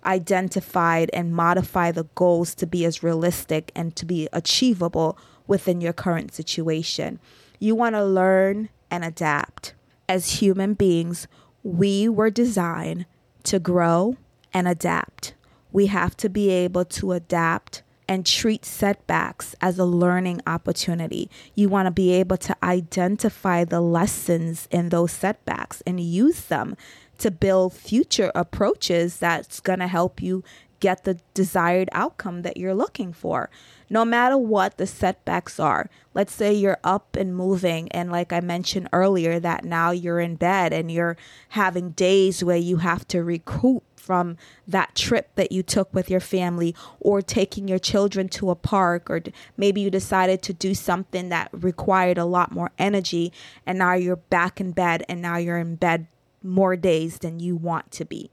identified 0.06 1.10
and 1.14 1.34
modify 1.34 1.92
the 1.92 2.06
goals 2.16 2.56
to 2.56 2.68
be 2.68 2.86
as 2.86 3.04
realistic 3.04 3.72
and 3.76 3.96
to 3.96 4.06
be 4.06 4.28
achievable 4.32 5.18
within 5.48 5.82
your 5.82 5.94
current 5.94 6.34
situation. 6.34 7.20
You 7.60 7.76
want 7.76 7.96
to 7.96 8.04
learn 8.04 8.70
and 8.90 9.04
adapt. 9.04 9.74
As 10.08 10.42
human 10.42 10.74
beings, 10.74 11.28
we 11.64 12.08
were 12.08 12.30
designed 12.30 13.06
to 13.44 13.60
grow 13.60 14.18
and 14.54 14.68
adapt. 14.68 15.34
We 15.72 15.88
have 15.88 16.18
to 16.18 16.30
be 16.30 16.50
able 16.50 16.86
to 16.86 17.12
adapt 17.12 17.84
and 18.08 18.26
treat 18.26 18.66
setbacks 18.66 19.56
as 19.62 19.78
a 19.78 19.86
learning 19.86 20.42
opportunity. 20.48 21.30
You 21.54 21.70
want 21.70 21.86
to 21.86 21.92
be 21.92 22.12
able 22.14 22.38
to 22.38 22.56
identify 22.64 23.64
the 23.66 23.82
lessons 23.82 24.68
in 24.72 24.90
those 24.90 25.12
setbacks 25.12 25.84
and 25.86 26.00
use 26.00 26.46
them 26.46 26.76
to 27.20 27.32
build 27.32 27.74
future 27.74 28.32
approaches 28.36 29.18
that's 29.18 29.60
going 29.60 29.80
to 29.80 29.88
help 29.88 30.22
you 30.22 30.44
get 30.80 31.04
the 31.04 31.20
desired 31.34 31.90
outcome 31.92 32.42
that 32.42 32.58
you're 32.58 32.74
looking 32.74 33.14
for. 33.14 33.50
No 33.90 34.06
matter 34.06 34.38
what 34.38 34.78
the 34.78 34.88
setbacks 34.88 35.60
are. 35.60 35.90
Let's 36.14 36.34
say 36.34 36.54
you're 36.54 36.80
up 36.84 37.16
and 37.16 37.36
moving, 37.36 37.92
and 37.92 38.12
like 38.12 38.32
I 38.32 38.40
mentioned 38.40 38.90
earlier, 38.94 39.40
that 39.40 39.64
now 39.64 39.92
you're 39.92 40.20
in 40.20 40.36
bed 40.36 40.74
and 40.74 40.92
you're 40.92 41.18
having 41.50 41.92
days 41.92 42.44
where 42.44 42.58
you 42.58 42.78
have 42.78 43.08
to 43.10 43.24
recoup 43.24 43.84
from 43.96 44.38
that 44.68 44.96
trip 44.96 45.30
that 45.36 45.52
you 45.52 45.62
took 45.62 45.94
with 45.94 46.10
your 46.10 46.20
family 46.20 46.76
or 47.00 47.22
taking 47.22 47.68
your 47.68 47.78
children 47.78 48.28
to 48.28 48.50
a 48.50 48.56
park 48.56 49.10
or 49.10 49.22
maybe 49.56 49.82
you 49.82 49.92
decided 49.92 50.42
to 50.42 50.52
do 50.54 50.74
something 50.74 51.30
that 51.30 51.50
required 51.52 52.18
a 52.18 52.26
lot 52.26 52.52
more 52.52 52.72
energy 52.80 53.32
and 53.68 53.78
now 53.78 53.94
you're 53.94 54.16
back 54.16 54.60
in 54.60 54.72
bed 54.72 55.04
and 55.08 55.22
now 55.22 55.38
you're 55.38 55.60
in 55.60 55.76
bed 55.76 56.08
more 56.44 56.76
days 56.76 57.20
than 57.20 57.40
you 57.40 57.56
want 57.56 57.92
to 57.92 58.06
be. 58.06 58.32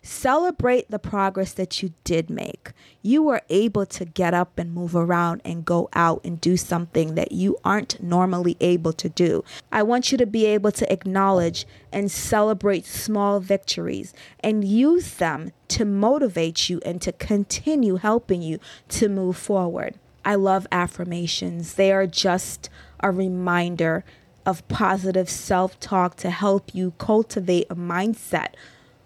Celebrate 0.00 0.90
the 0.90 0.98
progress 0.98 1.52
that 1.52 1.82
you 1.82 1.92
did 2.04 2.30
make. 2.30 2.72
You 3.02 3.22
were 3.22 3.42
able 3.50 3.84
to 3.86 4.04
get 4.04 4.32
up 4.32 4.58
and 4.58 4.72
move 4.72 4.94
around 4.94 5.42
and 5.44 5.64
go 5.64 5.88
out 5.92 6.20
and 6.24 6.40
do 6.40 6.56
something 6.56 7.14
that 7.16 7.32
you 7.32 7.58
aren't 7.64 8.02
normally 8.02 8.56
able 8.60 8.92
to 8.94 9.08
do. 9.08 9.44
I 9.72 9.82
want 9.82 10.12
you 10.12 10.18
to 10.18 10.26
be 10.26 10.46
able 10.46 10.72
to 10.72 10.90
acknowledge 10.90 11.66
and 11.92 12.10
celebrate 12.10 12.86
small 12.86 13.40
victories 13.40 14.14
and 14.40 14.64
use 14.64 15.14
them 15.14 15.50
to 15.68 15.84
motivate 15.84 16.70
you 16.70 16.80
and 16.86 17.02
to 17.02 17.12
continue 17.12 17.96
helping 17.96 18.40
you 18.40 18.60
to 18.90 19.08
move 19.08 19.36
forward. 19.36 19.96
I 20.24 20.36
love 20.36 20.66
affirmations, 20.70 21.74
they 21.74 21.92
are 21.92 22.06
just 22.06 22.70
a 23.00 23.10
reminder 23.10 24.04
of 24.48 24.66
positive 24.66 25.28
self 25.28 25.78
talk 25.78 26.16
to 26.16 26.30
help 26.30 26.74
you 26.74 26.94
cultivate 26.96 27.66
a 27.68 27.76
mindset 27.76 28.54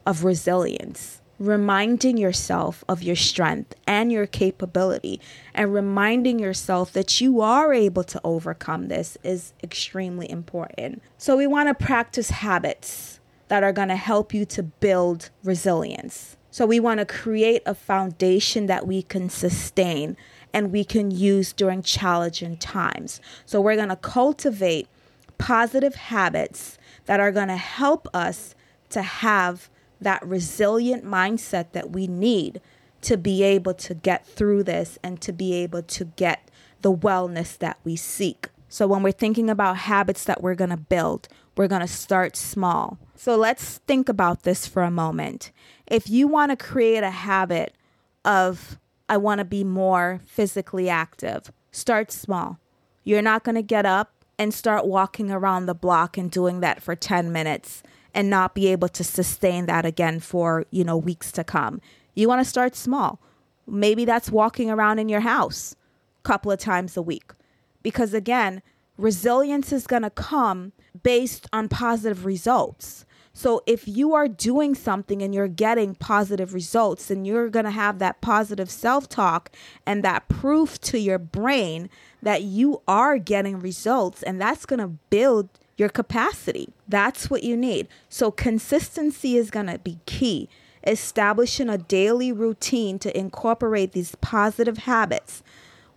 of 0.06 0.22
resilience. 0.22 1.20
Reminding 1.40 2.16
yourself 2.16 2.84
of 2.88 3.02
your 3.02 3.16
strength 3.16 3.74
and 3.84 4.12
your 4.12 4.28
capability, 4.28 5.20
and 5.52 5.74
reminding 5.74 6.38
yourself 6.38 6.92
that 6.92 7.20
you 7.20 7.40
are 7.40 7.74
able 7.74 8.04
to 8.04 8.20
overcome 8.22 8.86
this 8.86 9.18
is 9.24 9.52
extremely 9.64 10.30
important. 10.30 11.02
So, 11.18 11.36
we 11.36 11.48
want 11.48 11.68
to 11.68 11.74
practice 11.74 12.30
habits 12.30 13.18
that 13.48 13.64
are 13.64 13.72
going 13.72 13.88
to 13.88 13.96
help 13.96 14.32
you 14.32 14.44
to 14.44 14.62
build 14.62 15.30
resilience. 15.42 16.36
So, 16.52 16.66
we 16.66 16.78
want 16.78 17.00
to 17.00 17.04
create 17.04 17.62
a 17.66 17.74
foundation 17.74 18.66
that 18.66 18.86
we 18.86 19.02
can 19.02 19.28
sustain 19.28 20.16
and 20.54 20.70
we 20.70 20.84
can 20.84 21.10
use 21.10 21.52
during 21.52 21.82
challenging 21.82 22.58
times. 22.58 23.20
So, 23.44 23.60
we're 23.60 23.74
going 23.74 23.88
to 23.88 23.96
cultivate 23.96 24.86
positive 25.42 25.96
habits 25.96 26.78
that 27.06 27.18
are 27.18 27.32
going 27.32 27.48
to 27.48 27.56
help 27.56 28.06
us 28.14 28.54
to 28.88 29.02
have 29.02 29.68
that 30.00 30.24
resilient 30.24 31.04
mindset 31.04 31.72
that 31.72 31.90
we 31.90 32.06
need 32.06 32.60
to 33.00 33.16
be 33.16 33.42
able 33.42 33.74
to 33.74 33.92
get 33.92 34.24
through 34.24 34.62
this 34.62 35.00
and 35.02 35.20
to 35.20 35.32
be 35.32 35.52
able 35.54 35.82
to 35.82 36.04
get 36.04 36.48
the 36.82 36.92
wellness 36.92 37.58
that 37.58 37.76
we 37.82 37.96
seek. 37.96 38.50
So, 38.68 38.86
when 38.86 39.02
we're 39.02 39.10
thinking 39.10 39.50
about 39.50 39.78
habits 39.78 40.22
that 40.24 40.42
we're 40.42 40.54
going 40.54 40.70
to 40.70 40.76
build, 40.76 41.26
we're 41.56 41.66
going 41.66 41.80
to 41.80 41.88
start 41.88 42.36
small. 42.36 42.96
So, 43.16 43.34
let's 43.34 43.78
think 43.78 44.08
about 44.08 44.44
this 44.44 44.68
for 44.68 44.84
a 44.84 44.92
moment. 44.92 45.50
If 45.88 46.08
you 46.08 46.28
want 46.28 46.50
to 46.50 46.56
create 46.56 47.02
a 47.02 47.10
habit 47.10 47.74
of, 48.24 48.78
I 49.08 49.16
want 49.16 49.40
to 49.40 49.44
be 49.44 49.64
more 49.64 50.20
physically 50.24 50.88
active, 50.88 51.50
start 51.72 52.12
small. 52.12 52.60
You're 53.02 53.22
not 53.22 53.42
going 53.42 53.56
to 53.56 53.62
get 53.62 53.84
up 53.84 54.21
and 54.38 54.52
start 54.52 54.86
walking 54.86 55.30
around 55.30 55.66
the 55.66 55.74
block 55.74 56.16
and 56.16 56.30
doing 56.30 56.60
that 56.60 56.82
for 56.82 56.96
10 56.96 57.32
minutes 57.32 57.82
and 58.14 58.28
not 58.28 58.54
be 58.54 58.66
able 58.68 58.88
to 58.88 59.04
sustain 59.04 59.66
that 59.66 59.86
again 59.86 60.20
for, 60.20 60.66
you 60.70 60.84
know, 60.84 60.96
weeks 60.96 61.32
to 61.32 61.44
come. 61.44 61.80
You 62.14 62.28
want 62.28 62.40
to 62.40 62.48
start 62.48 62.74
small. 62.74 63.20
Maybe 63.66 64.04
that's 64.04 64.30
walking 64.30 64.70
around 64.70 64.98
in 64.98 65.08
your 65.08 65.20
house 65.20 65.76
a 66.18 66.28
couple 66.28 66.52
of 66.52 66.58
times 66.58 66.96
a 66.96 67.02
week. 67.02 67.32
Because 67.82 68.12
again, 68.12 68.62
resilience 68.98 69.72
is 69.72 69.86
going 69.86 70.02
to 70.02 70.10
come 70.10 70.72
based 71.02 71.48
on 71.52 71.68
positive 71.68 72.24
results. 72.24 73.04
So 73.34 73.62
if 73.66 73.88
you 73.88 74.14
are 74.14 74.28
doing 74.28 74.74
something 74.74 75.22
and 75.22 75.34
you're 75.34 75.48
getting 75.48 75.94
positive 75.94 76.52
results, 76.52 77.06
then 77.06 77.24
you're 77.24 77.48
going 77.48 77.64
to 77.64 77.70
have 77.70 77.98
that 77.98 78.20
positive 78.20 78.70
self 78.70 79.08
talk 79.08 79.50
and 79.86 80.04
that 80.04 80.28
proof 80.28 80.80
to 80.82 80.98
your 80.98 81.18
brain 81.18 81.88
that 82.22 82.42
you 82.42 82.82
are 82.86 83.18
getting 83.18 83.58
results, 83.58 84.22
and 84.22 84.40
that's 84.40 84.66
going 84.66 84.80
to 84.80 84.88
build 85.10 85.48
your 85.76 85.88
capacity. 85.88 86.68
That's 86.86 87.30
what 87.30 87.42
you 87.42 87.56
need. 87.56 87.88
So 88.08 88.30
consistency 88.30 89.36
is 89.36 89.50
going 89.50 89.66
to 89.66 89.78
be 89.78 89.98
key. 90.06 90.48
Establishing 90.86 91.68
a 91.68 91.78
daily 91.78 92.32
routine 92.32 92.98
to 93.00 93.16
incorporate 93.16 93.92
these 93.92 94.14
positive 94.16 94.78
habits. 94.78 95.42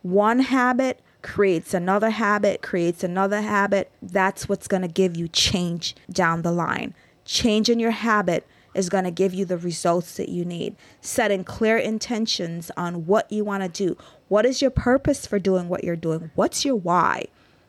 One 0.04 0.40
habit 0.40 1.02
creates 1.24 1.74
another 1.74 2.12
habit, 2.12 2.62
creates 2.62 3.04
another 3.04 3.42
habit. 3.42 3.92
That's 4.02 4.48
what's 4.48 4.68
going 4.68 4.84
to 4.84 4.88
give 4.88 5.18
you 5.18 5.28
change 5.28 5.96
down 6.12 6.44
the 6.44 6.52
line. 6.52 6.94
Changing 7.26 7.80
your 7.80 7.92
habit 7.92 8.48
is 8.76 8.90
going 8.90 9.06
to 9.06 9.12
give 9.12 9.34
you 9.34 9.46
the 9.46 9.58
results 9.58 10.18
that 10.18 10.30
you 10.30 10.46
need. 10.46 10.76
Setting 11.02 11.44
clear 11.44 11.78
intentions 11.78 12.70
on 12.78 13.06
what 13.06 13.32
you 13.32 13.44
want 13.44 13.64
to 13.64 13.70
do. 13.70 13.98
What 14.28 14.46
is 14.46 14.62
your 14.62 14.72
purpose 14.72 15.26
for 15.26 15.40
doing 15.40 15.68
what 15.68 15.84
you're 15.84 15.96
doing? 15.96 16.32
What's 16.36 16.64
your 16.64 16.76
why? 16.76 17.26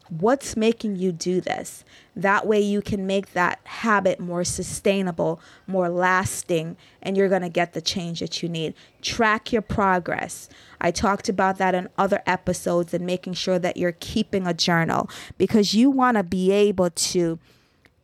What's 0.08 0.56
making 0.56 0.96
you 0.96 1.10
do 1.10 1.40
this? 1.40 1.84
That 2.14 2.46
way, 2.46 2.60
you 2.60 2.80
can 2.80 3.06
make 3.06 3.32
that 3.32 3.60
habit 3.64 4.20
more 4.20 4.44
sustainable, 4.44 5.40
more 5.66 5.88
lasting, 5.88 6.76
and 7.02 7.16
you're 7.16 7.28
going 7.28 7.42
to 7.42 7.48
get 7.48 7.72
the 7.72 7.80
change 7.80 8.20
that 8.20 8.42
you 8.42 8.48
need. 8.48 8.74
Track 9.02 9.52
your 9.52 9.62
progress. 9.62 10.48
I 10.80 10.92
talked 10.92 11.28
about 11.28 11.58
that 11.58 11.74
in 11.74 11.88
other 11.98 12.22
episodes 12.24 12.94
and 12.94 13.04
making 13.04 13.34
sure 13.34 13.58
that 13.58 13.76
you're 13.76 13.96
keeping 13.98 14.46
a 14.46 14.54
journal 14.54 15.10
because 15.38 15.74
you 15.74 15.90
want 15.90 16.16
to 16.16 16.22
be 16.22 16.52
able 16.52 16.90
to 16.90 17.40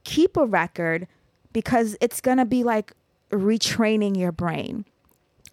keep 0.03 0.37
a 0.37 0.45
record 0.45 1.07
because 1.53 1.97
it's 2.01 2.21
going 2.21 2.39
to 2.39 2.45
be 2.45 2.65
like 2.65 2.93
retraining 3.31 4.17
your 4.17 4.33
brain. 4.33 4.85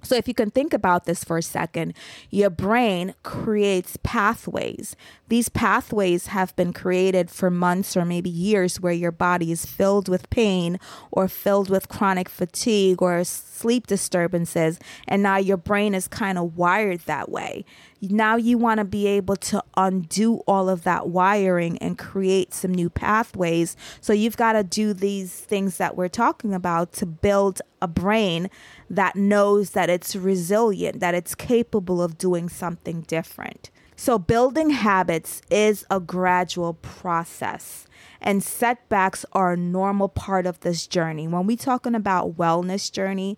So, 0.01 0.15
if 0.15 0.27
you 0.29 0.33
can 0.33 0.49
think 0.49 0.73
about 0.73 1.05
this 1.05 1.25
for 1.25 1.37
a 1.37 1.43
second, 1.43 1.93
your 2.29 2.49
brain 2.49 3.15
creates 3.23 3.97
pathways. 4.01 4.95
These 5.27 5.49
pathways 5.49 6.27
have 6.27 6.55
been 6.55 6.71
created 6.71 7.29
for 7.29 7.49
months 7.49 7.97
or 7.97 8.05
maybe 8.05 8.29
years 8.29 8.79
where 8.79 8.93
your 8.93 9.11
body 9.11 9.51
is 9.51 9.65
filled 9.65 10.07
with 10.07 10.29
pain 10.29 10.79
or 11.11 11.27
filled 11.27 11.69
with 11.69 11.89
chronic 11.89 12.29
fatigue 12.29 13.01
or 13.01 13.23
sleep 13.25 13.87
disturbances. 13.87 14.79
And 15.07 15.21
now 15.21 15.37
your 15.37 15.57
brain 15.57 15.93
is 15.93 16.07
kind 16.07 16.37
of 16.37 16.57
wired 16.57 17.01
that 17.01 17.29
way. 17.29 17.65
Now 18.01 18.37
you 18.37 18.57
want 18.57 18.77
to 18.77 18.85
be 18.85 19.07
able 19.07 19.35
to 19.37 19.63
undo 19.75 20.37
all 20.47 20.69
of 20.69 20.83
that 20.83 21.09
wiring 21.09 21.77
and 21.79 21.97
create 21.97 22.53
some 22.53 22.73
new 22.73 22.89
pathways. 22.89 23.75
So, 23.99 24.13
you've 24.13 24.37
got 24.37 24.53
to 24.53 24.63
do 24.63 24.93
these 24.93 25.33
things 25.33 25.77
that 25.77 25.97
we're 25.97 26.07
talking 26.07 26.53
about 26.53 26.93
to 26.93 27.05
build 27.05 27.61
a 27.81 27.87
brain 27.87 28.49
that 28.89 29.15
knows 29.15 29.71
that 29.71 29.89
it's 29.89 30.15
resilient, 30.15 30.99
that 30.99 31.15
it's 31.15 31.35
capable 31.35 32.01
of 32.01 32.17
doing 32.17 32.49
something 32.49 33.01
different. 33.01 33.69
So, 33.95 34.17
building 34.17 34.69
habits 34.69 35.41
is 35.51 35.85
a 35.91 35.99
gradual 35.99 36.75
process, 36.75 37.85
and 38.21 38.41
setbacks 38.41 39.25
are 39.33 39.51
a 39.51 39.57
normal 39.57 40.07
part 40.07 40.45
of 40.45 40.61
this 40.61 40.87
journey. 40.87 41.27
When 41.27 41.45
we're 41.45 41.57
talking 41.57 41.95
about 41.95 42.37
wellness 42.37 42.89
journey, 42.89 43.37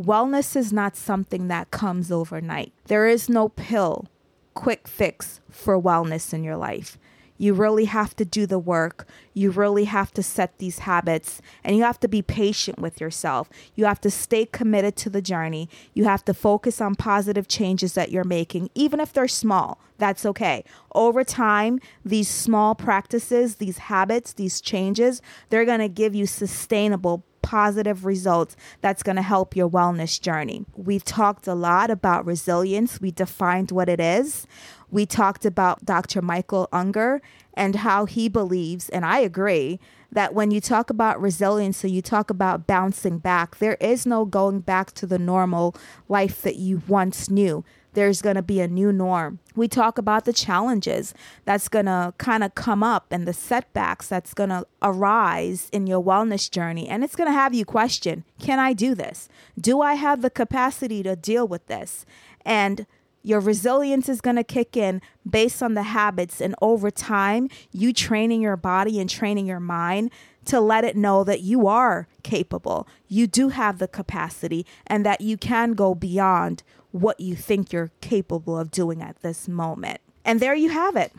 wellness 0.00 0.56
is 0.56 0.72
not 0.72 0.96
something 0.96 1.48
that 1.48 1.70
comes 1.70 2.10
overnight. 2.10 2.72
There 2.86 3.06
is 3.06 3.28
no 3.28 3.50
pill, 3.50 4.06
quick 4.54 4.88
fix 4.88 5.40
for 5.50 5.80
wellness 5.80 6.32
in 6.32 6.42
your 6.42 6.56
life. 6.56 6.98
You 7.36 7.54
really 7.54 7.86
have 7.86 8.14
to 8.16 8.26
do 8.26 8.44
the 8.44 8.58
work. 8.58 9.08
You 9.32 9.50
really 9.50 9.84
have 9.84 10.12
to 10.12 10.22
set 10.22 10.58
these 10.58 10.80
habits 10.80 11.40
and 11.64 11.74
you 11.74 11.82
have 11.82 11.98
to 12.00 12.08
be 12.08 12.20
patient 12.20 12.78
with 12.78 13.00
yourself. 13.00 13.48
You 13.74 13.86
have 13.86 13.98
to 14.02 14.10
stay 14.10 14.44
committed 14.44 14.94
to 14.96 15.10
the 15.10 15.22
journey. 15.22 15.70
You 15.94 16.04
have 16.04 16.22
to 16.26 16.34
focus 16.34 16.82
on 16.82 16.96
positive 16.96 17.48
changes 17.48 17.94
that 17.94 18.10
you're 18.10 18.24
making, 18.24 18.68
even 18.74 19.00
if 19.00 19.14
they're 19.14 19.26
small. 19.26 19.80
That's 19.96 20.26
okay. 20.26 20.64
Over 20.94 21.24
time, 21.24 21.80
these 22.04 22.28
small 22.28 22.74
practices, 22.74 23.56
these 23.56 23.78
habits, 23.78 24.34
these 24.34 24.60
changes, 24.60 25.22
they're 25.48 25.64
going 25.64 25.80
to 25.80 25.88
give 25.88 26.14
you 26.14 26.26
sustainable 26.26 27.24
positive 27.42 28.04
results 28.04 28.56
that's 28.80 29.02
going 29.02 29.16
to 29.16 29.22
help 29.22 29.56
your 29.56 29.68
wellness 29.68 30.20
journey. 30.20 30.64
We've 30.74 31.04
talked 31.04 31.46
a 31.46 31.54
lot 31.54 31.90
about 31.90 32.26
resilience. 32.26 33.00
We 33.00 33.10
defined 33.10 33.70
what 33.70 33.88
it 33.88 34.00
is. 34.00 34.46
We 34.90 35.06
talked 35.06 35.44
about 35.44 35.84
Dr. 35.84 36.20
Michael 36.20 36.68
Ungar 36.72 37.20
and 37.54 37.76
how 37.76 38.06
he 38.06 38.28
believes, 38.28 38.88
and 38.88 39.04
I 39.04 39.20
agree, 39.20 39.78
that 40.12 40.34
when 40.34 40.50
you 40.50 40.60
talk 40.60 40.90
about 40.90 41.20
resilience, 41.20 41.76
so 41.76 41.86
you 41.86 42.02
talk 42.02 42.30
about 42.30 42.66
bouncing 42.66 43.18
back, 43.18 43.58
there 43.58 43.76
is 43.80 44.06
no 44.06 44.24
going 44.24 44.60
back 44.60 44.92
to 44.92 45.06
the 45.06 45.18
normal 45.18 45.74
life 46.08 46.42
that 46.42 46.56
you 46.56 46.82
once 46.88 47.30
knew 47.30 47.64
there's 47.92 48.22
going 48.22 48.36
to 48.36 48.42
be 48.42 48.60
a 48.60 48.68
new 48.68 48.92
norm. 48.92 49.40
We 49.56 49.68
talk 49.68 49.98
about 49.98 50.24
the 50.24 50.32
challenges 50.32 51.14
that's 51.44 51.68
going 51.68 51.86
to 51.86 52.14
kind 52.18 52.44
of 52.44 52.54
come 52.54 52.82
up 52.82 53.06
and 53.10 53.26
the 53.26 53.32
setbacks 53.32 54.08
that's 54.08 54.34
going 54.34 54.50
to 54.50 54.66
arise 54.82 55.68
in 55.72 55.86
your 55.86 56.02
wellness 56.02 56.50
journey. 56.50 56.88
And 56.88 57.02
it's 57.02 57.16
going 57.16 57.28
to 57.28 57.32
have 57.32 57.54
you 57.54 57.64
question 57.64 58.24
can 58.40 58.58
I 58.58 58.72
do 58.72 58.94
this? 58.94 59.28
Do 59.58 59.80
I 59.80 59.94
have 59.94 60.22
the 60.22 60.30
capacity 60.30 61.02
to 61.02 61.16
deal 61.16 61.46
with 61.46 61.66
this? 61.66 62.06
And 62.44 62.86
your 63.22 63.40
resilience 63.40 64.08
is 64.08 64.20
going 64.20 64.36
to 64.36 64.44
kick 64.44 64.76
in 64.76 65.02
based 65.28 65.62
on 65.62 65.74
the 65.74 65.82
habits. 65.82 66.40
And 66.40 66.54
over 66.62 66.90
time, 66.90 67.48
you 67.70 67.92
training 67.92 68.40
your 68.40 68.56
body 68.56 68.98
and 68.98 69.10
training 69.10 69.46
your 69.46 69.60
mind 69.60 70.10
to 70.46 70.60
let 70.60 70.84
it 70.84 70.96
know 70.96 71.22
that 71.24 71.40
you 71.40 71.66
are 71.66 72.08
capable, 72.22 72.88
you 73.08 73.26
do 73.26 73.50
have 73.50 73.78
the 73.78 73.86
capacity, 73.86 74.66
and 74.86 75.04
that 75.04 75.20
you 75.20 75.36
can 75.36 75.74
go 75.74 75.94
beyond 75.94 76.62
what 76.92 77.20
you 77.20 77.36
think 77.36 77.72
you're 77.72 77.90
capable 78.00 78.58
of 78.58 78.70
doing 78.70 79.02
at 79.02 79.20
this 79.22 79.48
moment. 79.48 80.00
And 80.24 80.40
there 80.40 80.54
you 80.54 80.70
have 80.70 80.96
it 80.96 81.12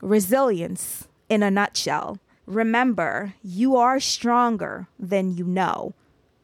resilience 0.00 1.06
in 1.28 1.42
a 1.42 1.50
nutshell. 1.50 2.18
Remember, 2.44 3.34
you 3.42 3.76
are 3.76 4.00
stronger 4.00 4.88
than 4.98 5.36
you 5.36 5.44
know 5.44 5.94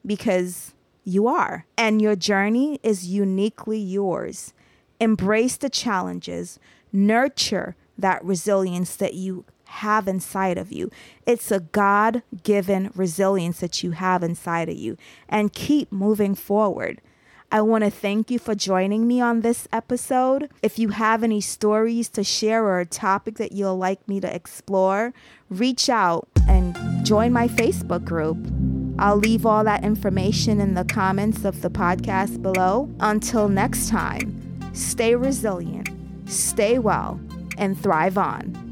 because 0.06 0.74
you 1.04 1.26
are, 1.26 1.66
and 1.76 2.00
your 2.00 2.14
journey 2.14 2.78
is 2.82 3.08
uniquely 3.08 3.78
yours. 3.78 4.52
Embrace 5.00 5.56
the 5.56 5.68
challenges, 5.68 6.58
nurture 6.92 7.74
that 7.96 8.24
resilience 8.24 8.94
that 8.96 9.14
you 9.14 9.44
have 9.64 10.06
inside 10.06 10.56
of 10.56 10.70
you. 10.72 10.90
It's 11.26 11.50
a 11.50 11.60
God 11.60 12.22
given 12.42 12.90
resilience 12.94 13.60
that 13.60 13.82
you 13.82 13.90
have 13.92 14.22
inside 14.22 14.68
of 14.68 14.76
you, 14.76 14.96
and 15.28 15.52
keep 15.52 15.90
moving 15.90 16.34
forward. 16.34 17.00
I 17.50 17.62
want 17.62 17.82
to 17.82 17.90
thank 17.90 18.30
you 18.30 18.38
for 18.38 18.54
joining 18.54 19.06
me 19.06 19.22
on 19.22 19.40
this 19.40 19.66
episode. 19.72 20.50
If 20.62 20.78
you 20.78 20.90
have 20.90 21.22
any 21.22 21.40
stories 21.40 22.10
to 22.10 22.22
share 22.22 22.62
or 22.62 22.78
a 22.78 22.84
topic 22.84 23.36
that 23.36 23.52
you'll 23.52 23.78
like 23.78 24.06
me 24.06 24.20
to 24.20 24.34
explore, 24.34 25.14
reach 25.48 25.88
out 25.88 26.28
and 26.46 26.76
join 27.06 27.32
my 27.32 27.48
Facebook 27.48 28.04
group. 28.04 28.36
I'll 28.98 29.16
leave 29.16 29.46
all 29.46 29.64
that 29.64 29.82
information 29.82 30.60
in 30.60 30.74
the 30.74 30.84
comments 30.84 31.46
of 31.46 31.62
the 31.62 31.70
podcast 31.70 32.42
below. 32.42 32.90
Until 33.00 33.48
next 33.48 33.88
time, 33.88 34.74
stay 34.74 35.14
resilient, 35.14 35.88
stay 36.26 36.78
well, 36.78 37.18
and 37.56 37.80
thrive 37.80 38.18
on. 38.18 38.67